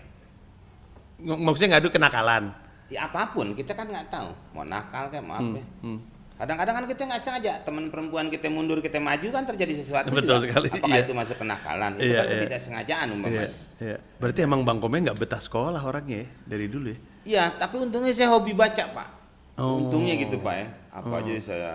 [1.17, 2.43] Ng- maksudnya nggak ada kenakalan
[2.85, 4.29] Ya apa pun kita kan nggak tahu.
[4.53, 5.61] Mau nakal kayak mau apa.
[5.81, 5.99] hmm.
[6.35, 10.11] Kadang-kadang kan kita nggak sengaja teman perempuan kita mundur kita maju kan terjadi sesuatu.
[10.11, 10.51] Betul juga.
[10.51, 11.01] sekali, Apakah iya.
[11.01, 11.91] itu masuk kenakalan?
[11.95, 12.33] Itu Iya, kan iya.
[12.35, 13.49] ketidaksengajaan Iya, umpamanya.
[13.79, 13.97] iya.
[14.19, 16.97] Berarti emang Bang Komeng nggak betah sekolah orangnya ya dari dulu ya?
[17.25, 19.07] Iya, tapi untungnya saya hobi baca, Pak.
[19.55, 19.79] Oh.
[19.79, 20.67] Untungnya gitu, Pak ya.
[20.91, 21.71] Apa aja saya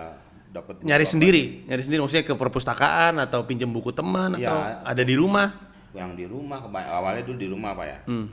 [0.53, 4.45] dapat Nyari sendiri, nyari sendiri maksudnya ke perpustakaan atau pinjem buku teman Iya.
[4.47, 4.57] atau
[4.87, 5.73] ada di rumah?
[5.91, 7.99] yang di rumah awalnya dulu di rumah, Pak ya.
[8.07, 8.31] Hmm.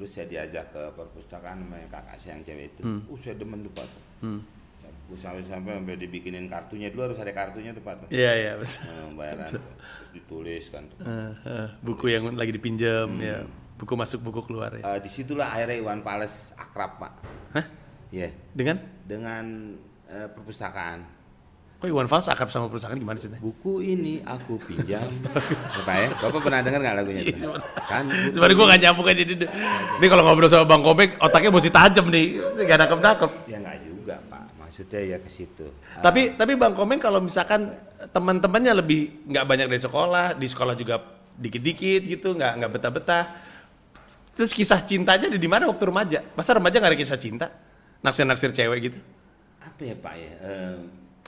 [0.00, 2.82] Terus saya diajak ke perpustakaan sama kakak saya yang cewek itu.
[3.04, 3.84] Uh, saya demen tuh, Pak.
[4.24, 4.40] Hmm.
[5.04, 8.08] Buku sampai-sampai sampai dibikinin kartunya dulu harus ada kartunya tuh, Pak.
[8.08, 8.52] Iya iya.
[8.56, 8.80] betul.
[8.80, 9.68] Eh, bayaran terus
[10.16, 10.88] ditulis kan.
[10.88, 11.04] tuh.
[11.04, 13.44] Eh, eh, buku yang lagi dipinjam ya,
[13.76, 14.88] buku masuk buku keluar ya.
[14.88, 17.12] Eh, di situlah akhirnya Iwan Fals akrab, Pak.
[17.60, 17.66] Hah?
[18.08, 18.32] Iya.
[18.56, 18.80] Dengan?
[19.04, 19.44] Dengan
[20.08, 21.19] eh, perpustakaan.
[21.80, 23.40] Kok Iwan Fals akrab sama perpustakaan gimana ceritanya?
[23.40, 25.00] Buku ini aku pinjam.
[25.80, 26.08] Apa ya?
[26.12, 27.40] Bapak pernah dengar nggak lagunya itu?
[27.88, 29.34] Kan buku Sebenarnya gue gak nyambung aja ini.
[29.96, 32.26] Ini kalau ngobrol sama Bang Komeng, otaknya mesti tajam nih.
[32.68, 33.30] Gak nangkep-nangkep.
[33.48, 35.66] Ya nggak juga pak, maksudnya ya ke situ.
[36.04, 37.72] Tapi tapi Bang Komeng kalau misalkan
[38.12, 41.00] teman-temannya lebih nggak banyak dari sekolah, di sekolah juga
[41.40, 43.24] dikit-dikit gitu, nggak nggak betah-betah.
[44.36, 46.20] Terus kisah cintanya di mana waktu remaja?
[46.36, 47.48] Masa remaja nggak ada kisah cinta?
[48.04, 49.00] Naksir-naksir cewek gitu?
[49.60, 50.32] apa ya pak ya?
[50.44, 50.76] Eh,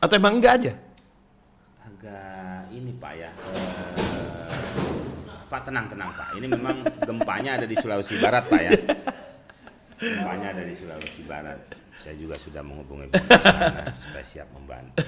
[0.02, 0.74] Atau emang enggak aja?
[1.82, 3.30] agak ini pak ya.
[3.30, 4.58] Eh,
[5.46, 6.34] pak tenang tenang pak.
[6.34, 8.70] Ini memang gempanya ada di Sulawesi Barat pak ya.
[10.02, 11.58] Gempanya ada di Sulawesi Barat.
[12.02, 14.98] Saya juga sudah menghubungi sana supaya siap membantu.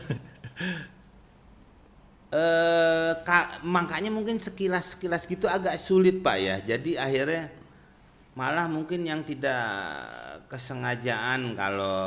[2.31, 6.57] Eh, ka- makanya mungkin sekilas sekilas gitu agak sulit pak ya.
[6.63, 7.51] Jadi akhirnya
[8.35, 9.63] malah mungkin yang tidak
[10.55, 11.99] kesengajaan kalau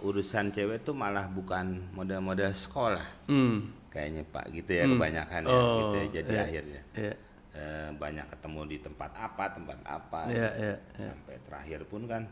[0.00, 3.72] urusan cewek itu malah bukan model-model sekolah Hmm.
[3.88, 6.06] kayaknya pak gitu ya kebanyakan ya Oh, gitu ya.
[6.14, 6.42] jadi iya.
[6.44, 7.14] akhirnya Iya,
[7.50, 10.74] eh, banyak ketemu di tempat apa tempat apa iya, iya.
[10.94, 11.08] iya.
[11.08, 12.22] sampai terakhir pun kan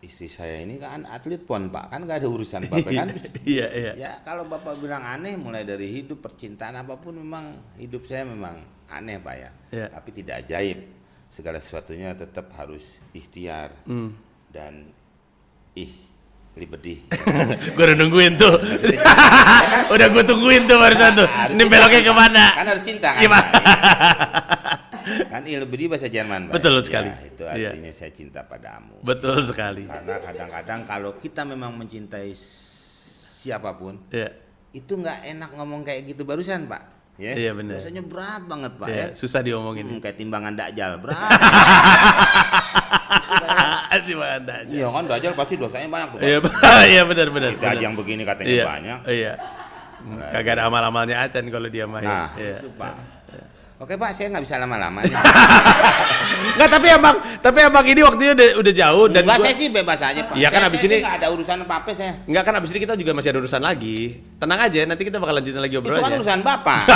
[0.00, 3.08] istri saya ini kan atlet pon pak kan nggak ada urusan bapak kan
[3.44, 3.92] Iya, iya.
[3.94, 8.56] ya kalau bapak bilang aneh mulai dari hidup percintaan apa pun memang hidup saya memang
[8.86, 9.86] aneh pak ya Iya.
[9.92, 10.80] tapi tidak ajaib
[11.34, 14.14] segala sesuatunya tetap harus ikhtiar Hmm.
[14.48, 14.86] dan
[15.74, 15.90] ih
[16.54, 17.02] libedih
[17.74, 18.54] gue udah nungguin tuh.
[19.94, 21.26] udah gue tungguin tuh barusan tuh.
[21.26, 22.06] Ini beloknya Pak.
[22.06, 22.44] ke mana?
[22.54, 23.50] kan harus cinta kan Gimana?
[25.04, 26.54] Kan ilbedi bahasa Jerman Pak.
[26.56, 27.10] Betul Ya, sekali.
[27.20, 27.68] itu Iya.
[27.68, 29.84] artinya saya cinta padamu Betul sekali.
[29.84, 32.32] karena kadang-kadang kalau kita memang mencintai
[33.36, 34.32] siapa pun Iya.
[34.70, 37.78] itu nggak enak ngomong kayak gitu barusan pak ya Iya, benar.
[37.78, 39.86] Rasanya berat banget pak Iya, ya susah diomongin.
[39.86, 41.18] Hmm, kayak timbangan dakjal berat
[43.94, 44.66] Di mana aja.
[44.66, 46.18] iya kan dakjal pasti dosanya banyak tuh.
[46.20, 46.38] Iya,
[46.92, 47.50] iya benar benar.
[47.54, 48.64] kita aja yang begini katanya Iya.
[48.66, 49.32] banyak Iya.
[50.04, 52.04] Hmm, Kagak ada amal-amalnya acan kalau dia ya.
[52.04, 52.58] nah Iya.
[52.58, 52.94] itu pak
[53.84, 55.12] oke pak saya nggak bisa lama-lama nih.
[56.54, 59.68] Enggak, tapi emang tapi emang ini waktunya udah udah jauh dan Enggak, gua- saya sih
[59.68, 62.42] bebas aja pak Iya, kan Saya- abis saya ini- nggak ada urusan apa-apa saya Enggak
[62.42, 63.96] kan abis ini kita juga masih ada urusan lagi.
[64.34, 66.02] Tenang aja, nanti kita bakal lanjutin lagi itu obrolannya.
[66.02, 66.78] kan urusan bapak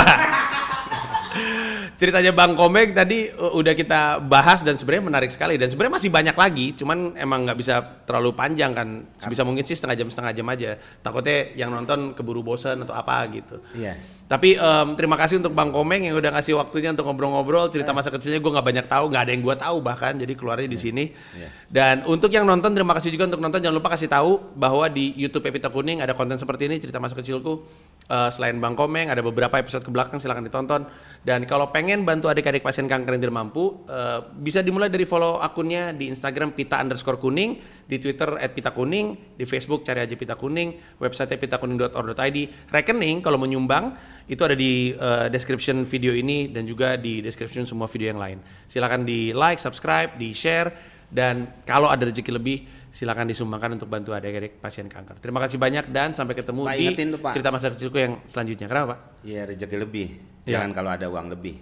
[1.99, 6.31] Ceritanya Bang Komeng tadi udah kita bahas dan sebenarnya menarik sekali dan sebenarnya masih banyak
[6.33, 8.87] lagi, cuman emang nggak bisa terlalu panjang kan.
[9.13, 10.71] Sebisa mungkin sih setengah jam setengah jam aja.
[10.97, 13.59] Takutnya yang nonton keburu bosan atau apa gitu.
[13.73, 13.99] iya
[14.29, 18.13] Tapi em, terima kasih untuk Bang Komeng yang udah ngasih waktunya untuk ngobrol-ngobrol cerita masa
[18.13, 21.03] kecilnya gue nggak banyak tahu, nggak ada yang gue tahu bahkan jadi keluarnya di sini.
[21.33, 21.49] Iya.
[21.65, 25.17] Dan untuk yang nonton terima kasih juga untuk nonton jangan lupa kasih tahu bahwa di
[25.17, 27.65] YouTube Epita Kuning ada konten seperti ini cerita masa kecilku.
[28.09, 30.81] Eh, selain Bang Komeng ada beberapa episode ke belakang silahkan ditonton.
[31.21, 35.37] Dan kalau pengen bantu adik-adik pasien kanker yang tidak mampu eh, bisa dimulai dari follow
[35.37, 40.17] akunnya di Instagram pita underscore kuning, di Twitter at pita kuning, di Facebook cari aja
[40.17, 42.37] pita kuning, website pitakuning.or.id.
[42.73, 43.93] Rekening kalau mau nyumbang
[44.25, 48.41] itu ada di eh, description video ini dan juga di description semua video yang lain.
[48.65, 52.57] Silakan di like, subscribe, di share dan kalau ada rezeki lebih
[52.89, 55.21] silakan disumbangkan untuk bantu adik-adik pasien kanker.
[55.21, 57.33] Terima kasih banyak dan sampai ketemu Pak, di tuh, Pak.
[57.37, 58.65] cerita masa kecilku yang selanjutnya.
[58.65, 58.87] Kenapa?
[58.89, 58.99] Pak?
[59.23, 60.07] Iya rezeki lebih.
[60.43, 60.53] Iya.
[60.57, 61.55] Jangan kalau ada uang lebih.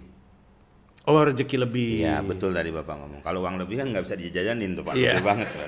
[1.08, 2.04] Oh rezeki lebih.
[2.04, 3.20] Iya betul tadi bapak ngomong.
[3.20, 4.92] Kalau uang lebih kan nggak bisa dijajanin tuh pak.
[4.96, 5.20] Iya.
[5.20, 5.48] Banget.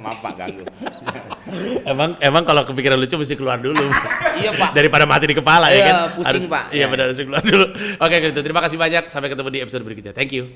[0.00, 0.64] Maaf pak ganggu.
[1.88, 3.80] emang emang kalau kepikiran lucu mesti keluar dulu.
[4.38, 4.70] iya pak.
[4.74, 5.94] Daripada mati di kepala ya Iya, kan.
[6.14, 6.64] pusing, Harus- Pak.
[6.70, 6.86] Iya Iya.
[6.88, 7.66] benar harus keluar dulu.
[7.98, 8.40] Oke gitu.
[8.42, 9.04] Terima kasih banyak.
[9.08, 10.14] Sampai ketemu di episode berikutnya.
[10.14, 10.50] Thank you.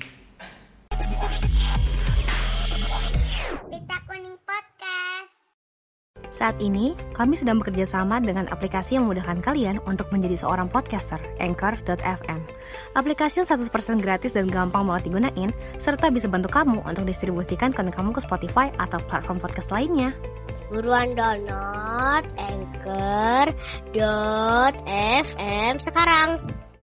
[6.35, 11.15] Saat ini, kami sedang bekerja sama dengan aplikasi yang memudahkan kalian untuk menjadi seorang podcaster,
[11.39, 12.43] Anchor.fm.
[12.91, 17.95] Aplikasi yang 100% gratis dan gampang banget digunain, serta bisa bantu kamu untuk distribusikan konten
[17.95, 20.11] kamu ke Spotify atau platform podcast lainnya.
[20.67, 23.55] Buruan download Anchor.fm
[25.79, 26.64] sekarang.